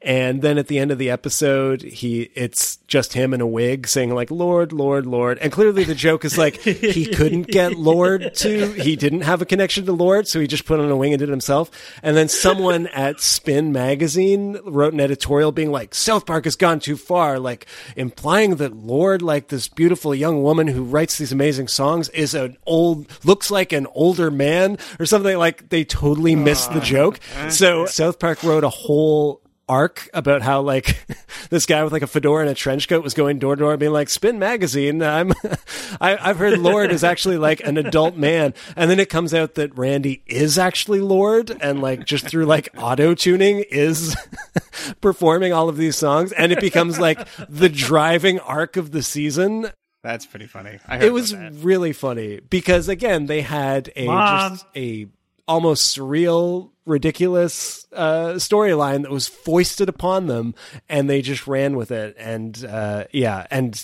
[0.00, 3.88] And then at the end of the episode, he it's just him in a wig
[3.88, 5.38] saying like Lorde, Lorde, Lorde.
[5.38, 9.44] And clearly the joke is like he couldn't get Lorde to he didn't have a
[9.44, 11.70] connection to Lorde, so he just put on a wing and did it himself.
[12.00, 16.78] And then someone at Spin magazine wrote an editorial being like South Park has gone
[16.78, 21.66] too far, like implying that Lorde, like this beautiful young woman who writes these amazing
[21.66, 26.72] songs, is an old looks like an older man or something like they totally missed
[26.72, 26.84] the ah.
[26.84, 27.20] joke.
[27.50, 31.04] So South Park wrote a whole arc about how like
[31.50, 33.76] this guy with like a fedora and a trench coat was going door to door
[33.76, 35.32] being like spin magazine i'm
[36.00, 39.54] I, i've heard Lorde is actually like an adult man and then it comes out
[39.54, 44.16] that randy is actually Lorde and like just through like auto tuning is
[45.00, 49.70] performing all of these songs and it becomes like the driving arc of the season
[50.02, 50.78] That's pretty funny.
[50.86, 54.52] I heard it was really funny because again they had a Mom.
[54.52, 55.08] just a
[55.48, 60.54] almost surreal ridiculous uh storyline that was foisted upon them
[60.88, 62.14] and they just ran with it.
[62.18, 63.82] And uh yeah and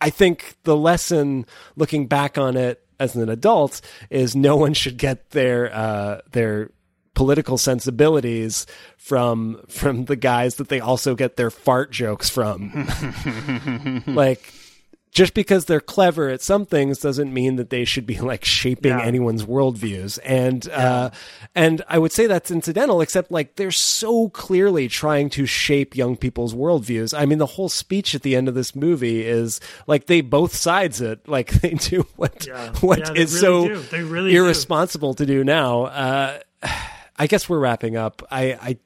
[0.00, 1.46] i think the lesson
[1.76, 6.70] looking back on it as an adult is no one should get their uh their
[7.14, 8.66] political sensibilities
[8.96, 12.88] from from the guys that they also get their fart jokes from.
[14.06, 14.52] Like
[15.12, 18.92] just because they're clever at some things doesn't mean that they should be like shaping
[18.92, 19.02] Yeah.
[19.04, 20.18] anyone's worldviews.
[20.24, 21.10] And uh,
[21.54, 26.16] and I would say that's incidental, except like they're so clearly trying to shape young
[26.16, 27.12] people's worldviews.
[27.16, 30.54] I mean, the whole speech at the end of this movie is like they both
[30.56, 32.72] sides it, like they do what Yeah.
[32.80, 34.06] what Yeah, is really so do.
[34.06, 34.44] Really do.
[34.44, 35.82] irresponsible to do now.
[35.84, 36.38] Uh,
[37.18, 38.22] I guess we're wrapping up.
[38.30, 38.52] I.
[38.54, 38.76] I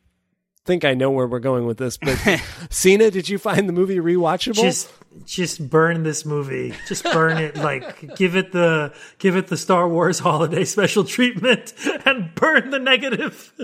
[0.67, 2.19] think I know where we're going with this, but
[2.71, 4.55] Sina, did you find the movie rewatchable?
[4.61, 4.93] just
[5.25, 6.75] just burn this movie.
[6.89, 11.73] Just burn it like give it the give it the star wars holiday special treatment
[12.05, 13.53] and burn the negative.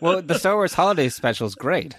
[0.00, 1.94] Well, the Star Wars Holiday Special is great.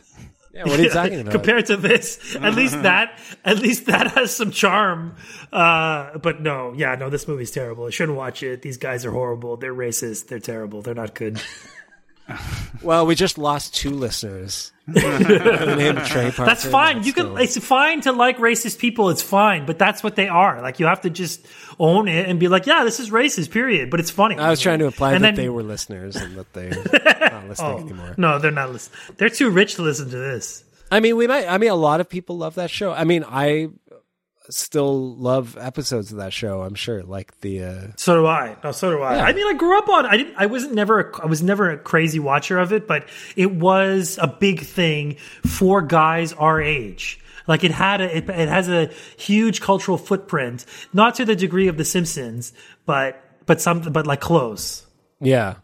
[0.54, 1.32] yeah, what are you talking about?
[1.32, 5.16] compared to this at least that at least that has some charm.
[5.52, 7.86] Uh but no yeah no this movie's terrible.
[7.86, 8.62] I shouldn't watch it.
[8.62, 9.58] These guys are horrible.
[9.58, 10.28] They're racist.
[10.28, 10.84] They're terrible.
[10.84, 11.42] They're not good
[12.82, 14.72] Well, we just lost two listeners.
[14.88, 19.66] Name Trey Parker that's fine you can it's fine to like racist people it's fine
[19.66, 21.44] but that's what they are like you have to just
[21.80, 24.62] own it and be like yeah this is racist period but it's funny I was
[24.62, 26.70] trying to imply And that then- they were listeners and that they're
[27.32, 28.14] not listening oh, anymore.
[28.18, 31.48] no they're not listening they're too rich to listen to this I mean, we might.
[31.48, 32.94] I mean, a lot of people love that show.
[32.94, 33.70] I mean, I
[34.50, 36.62] still love episodes of that show.
[36.62, 37.64] I'm sure, like the.
[37.64, 38.58] Uh, So do I.
[38.64, 39.16] No, so do I.
[39.18, 39.24] Yeah.
[39.26, 40.06] I mean, I grew up on.
[40.06, 40.36] I didn't.
[40.38, 41.00] I wasn't never.
[41.12, 45.16] A, I was never a crazy watcher of it, but it was a big thing
[45.46, 47.20] for guys our age.
[47.48, 48.18] Like it had a.
[48.18, 52.54] It, it has a huge cultural footprint, not to the degree of The Simpsons,
[52.86, 54.86] but but something, but like close.
[55.20, 55.56] yeah.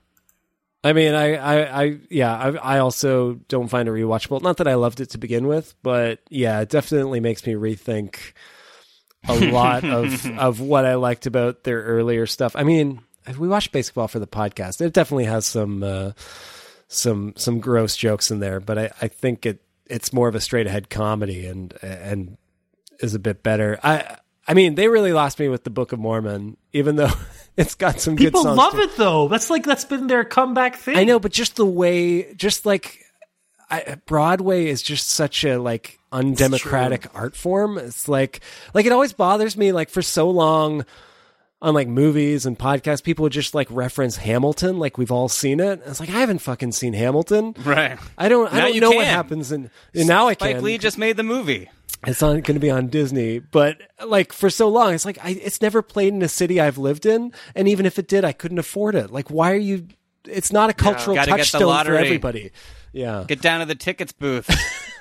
[0.83, 4.41] I mean, I, I, I yeah, I, I also don't find it rewatchable.
[4.41, 8.33] Not that I loved it to begin with, but yeah, it definitely makes me rethink
[9.27, 12.56] a lot of of what I liked about their earlier stuff.
[12.56, 13.02] I mean,
[13.38, 14.81] we watched baseball for the podcast.
[14.81, 16.11] It definitely has some uh,
[16.88, 20.41] some some gross jokes in there, but I, I think it it's more of a
[20.41, 22.38] straight ahead comedy and and
[22.99, 23.80] is a bit better.
[23.84, 24.18] I
[24.48, 27.11] I mean, they really lost me with the Book of Mormon, even though
[27.57, 28.57] it's got some People good songs.
[28.57, 28.80] love too.
[28.81, 29.27] it though.
[29.27, 30.98] That's like that's been their comeback thing.
[30.98, 33.00] I know, but just the way, just like
[33.72, 37.77] I, Broadway is just such a like undemocratic art form.
[37.77, 38.41] It's like,
[38.73, 39.72] like it always bothers me.
[39.72, 40.85] Like for so long
[41.61, 45.60] on like movies and podcasts, people would just like reference Hamilton, like we've all seen
[45.60, 45.81] it.
[45.85, 47.56] It's like I haven't fucking seen Hamilton.
[47.64, 47.98] Right.
[48.18, 48.52] I don't.
[48.52, 50.49] I don't know what happens, and, and now I can.
[50.49, 50.64] Spike.
[50.64, 51.69] Lee just made the movie.
[52.07, 55.31] It's not going to be on Disney, but like for so long, it's like I,
[55.31, 58.31] it's never played in a city I've lived in, and even if it did, I
[58.31, 59.11] couldn't afford it.
[59.11, 59.88] Like, why are you?
[60.26, 62.52] It's not a cultural the touchstone for everybody.
[62.93, 64.49] Yeah, Get down to the tickets booth.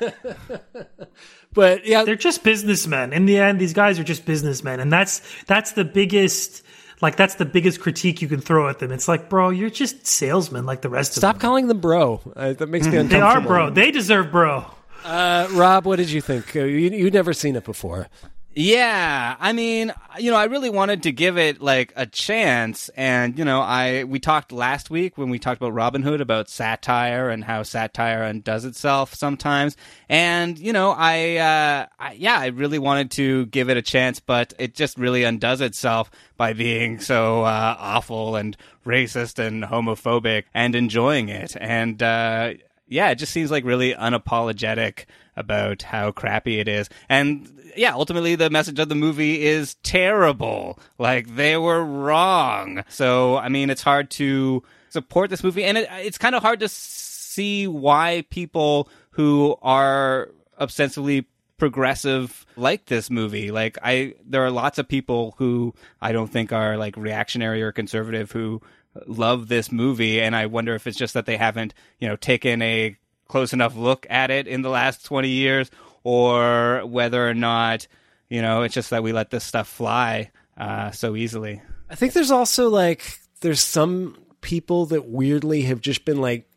[1.53, 3.13] but yeah, they're just businessmen.
[3.13, 6.63] In the end, these guys are just businessmen, and that's that's the biggest.
[7.03, 8.93] Like that's the biggest critique you can throw at them.
[8.93, 11.31] It's like, bro, you're just salesmen like the rest of them.
[11.31, 12.21] stop calling them bro.
[12.37, 13.09] Uh, that makes me uncomfortable.
[13.09, 13.71] They are bro.
[13.71, 14.67] They deserve bro.
[15.03, 16.55] Uh, Rob, what did you think?
[16.55, 18.09] Uh, you you'd never seen it before.
[18.53, 23.39] Yeah, I mean, you know, I really wanted to give it like a chance, and
[23.39, 27.31] you know, I we talked last week when we talked about Robin Hood about satire
[27.31, 29.77] and how satire undoes itself sometimes,
[30.09, 34.19] and you know, I, uh, I yeah, I really wanted to give it a chance,
[34.19, 40.43] but it just really undoes itself by being so uh, awful and racist and homophobic
[40.53, 42.55] and enjoying it, and uh,
[42.89, 45.05] yeah, it just seems like really unapologetic
[45.41, 46.89] about how crappy it is.
[47.09, 50.79] And yeah, ultimately the message of the movie is terrible.
[50.99, 52.85] Like they were wrong.
[52.89, 56.61] So, I mean, it's hard to support this movie and it, it's kind of hard
[56.61, 60.31] to see why people who are
[60.61, 61.27] ostensibly
[61.57, 63.51] progressive like this movie.
[63.51, 67.71] Like I there are lots of people who I don't think are like reactionary or
[67.71, 68.61] conservative who
[69.07, 72.61] love this movie and I wonder if it's just that they haven't, you know, taken
[72.63, 72.97] a
[73.31, 75.71] close enough look at it in the last 20 years
[76.03, 77.87] or whether or not,
[78.29, 81.63] you know, it's just that we let this stuff fly uh, so easily.
[81.89, 86.51] I think there's also like there's some people that weirdly have just been like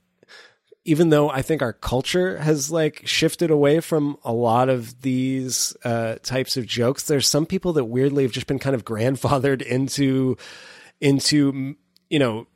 [0.85, 5.77] even though I think our culture has like shifted away from a lot of these
[5.85, 9.61] uh, types of jokes, there's some people that weirdly have just been kind of grandfathered
[9.77, 10.37] into
[10.99, 11.75] into
[12.09, 12.47] you know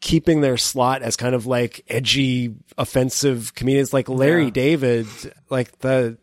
[0.00, 4.50] keeping their slot as kind of like edgy, offensive comedians like Larry Yeah.
[4.50, 5.06] David,
[5.50, 6.18] like the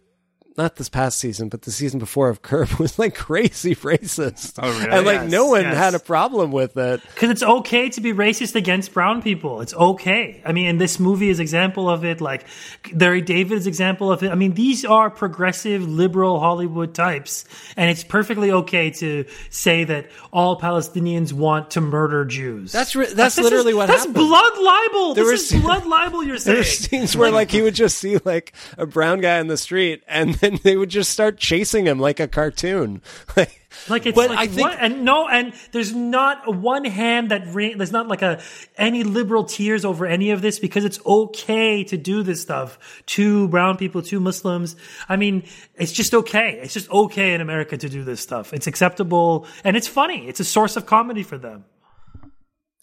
[0.58, 4.54] not this past season, but the season before of Curb was like crazy racist.
[4.62, 4.92] Oh, really?
[4.92, 5.76] And like Yes, no one yes.
[5.78, 7.02] had a problem with it.
[7.14, 9.62] Because it's okay to be racist against brown people.
[9.62, 10.42] It's okay.
[10.46, 12.22] I mean, and this movie is example of it.
[12.22, 12.46] Like
[12.94, 14.32] Larry David's example of it.
[14.32, 20.08] I mean, these are progressive, liberal Hollywood types, and it's perfectly okay to say that
[20.34, 22.72] all Palestinians want to murder Jews.
[22.72, 24.16] That's re- that's This literally is- what that's happened.
[24.16, 25.14] blood libel.
[25.14, 26.24] There this is sce- blood libel.
[26.24, 26.58] You're There saying.
[26.58, 30.04] were scenes where like he would just see like a brown guy in the street,
[30.08, 33.02] and then they would just start chasing him like a cartoon.
[33.36, 34.78] Like, Like it's But like I think- what?
[34.80, 37.78] And no, and there's not one hand that ring.
[37.78, 38.40] There's not like a
[38.76, 43.48] any liberal tears over any of this because it's okay to do this stuff to
[43.50, 44.76] brown people, to Muslims.
[45.08, 45.44] I mean,
[45.76, 46.60] it's just okay.
[46.64, 48.52] It's just okay in America to do this stuff.
[48.52, 50.28] It's acceptable and it's funny.
[50.28, 51.66] It's a source of comedy for them.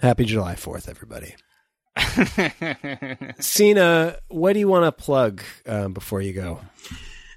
[0.01, 1.35] Happy July Fourth, everybody.
[3.41, 6.61] Sina, what do you want to plug um, before you go?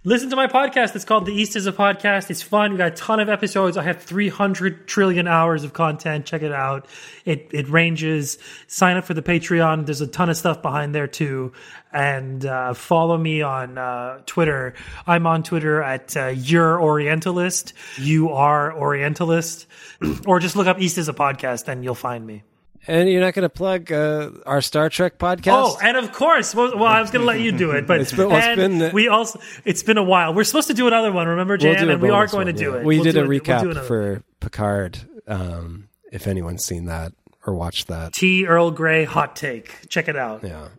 [0.07, 0.95] Listen to my podcast.
[0.95, 2.29] It's called The East is a Podcast.
[2.29, 2.71] It's fun.
[2.71, 3.75] We got a ton of episodes.
[3.75, 6.25] I have 300 trillion hours of content.
[6.25, 6.85] Check it out.
[7.25, 8.37] It it ranges.
[8.67, 9.85] Sign up for the Patreon.
[9.85, 11.51] There's a ton of stuff behind there too.
[11.91, 14.75] And uh, follow me on uh, Twitter.
[15.05, 17.73] I'm on Twitter at uh, Your Orientalist.
[17.97, 19.67] You are Orientalist.
[20.25, 22.43] or just look up East is a Podcast and you'll find me.
[22.85, 25.47] And you're not going to plug uh, our Star Trek podcast?
[25.47, 27.99] Oh, and of course, well, well I was going to let you do it, but
[28.01, 30.33] It's been- well, it's been- we also it's been a while.
[30.33, 31.81] We're supposed to do another one, remember, Jan?
[31.81, 32.77] We'll and we are going one, to do yeah.
[32.79, 32.85] it.
[32.85, 33.27] We We'll did do a it.
[33.27, 34.99] We'll recap do for Picard.
[35.27, 37.13] Um, if anyone's seen that
[37.45, 38.45] or watched that, T.
[38.45, 39.89] Earl Grey hot take.
[39.89, 40.43] Check it out.
[40.43, 40.69] yeah.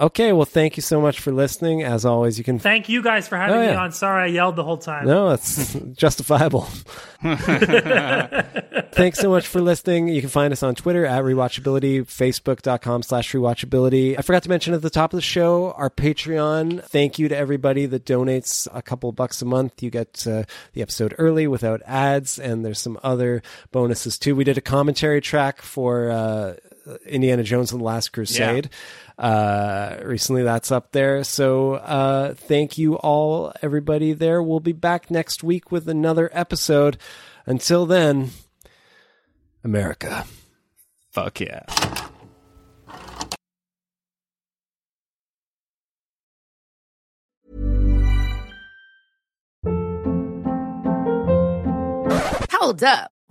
[0.00, 1.82] Okay, well, thank you so much for listening.
[1.82, 2.58] As always, you can.
[2.58, 3.92] Thank you guys for having Oh, me on.
[3.92, 5.06] Sorry I yelled the whole time.
[5.06, 6.66] No, it's justifiable.
[7.22, 10.08] Thanks so much for listening.
[10.08, 14.18] You can find us on Twitter at rewatchability, facebook.com slash rewatchability.
[14.18, 16.82] I forgot to mention at the top of the show, our Patreon.
[16.84, 19.82] Thank you to everybody that donates a couple bucks a month.
[19.82, 23.42] You get uh, the episode early without ads, and there's some other
[23.72, 24.34] bonuses too.
[24.34, 26.54] We did a commentary track for uh,
[27.06, 28.70] Indiana Jones and the Last Crusade.
[29.18, 31.22] Uh, recently that's up there.
[31.24, 34.42] So, uh, thank you all, everybody there.
[34.42, 36.98] We'll be back next week with another episode.
[37.46, 38.30] Until then,
[39.64, 40.24] America.
[41.10, 41.62] Fuck yeah.
[52.50, 53.11] Hold up.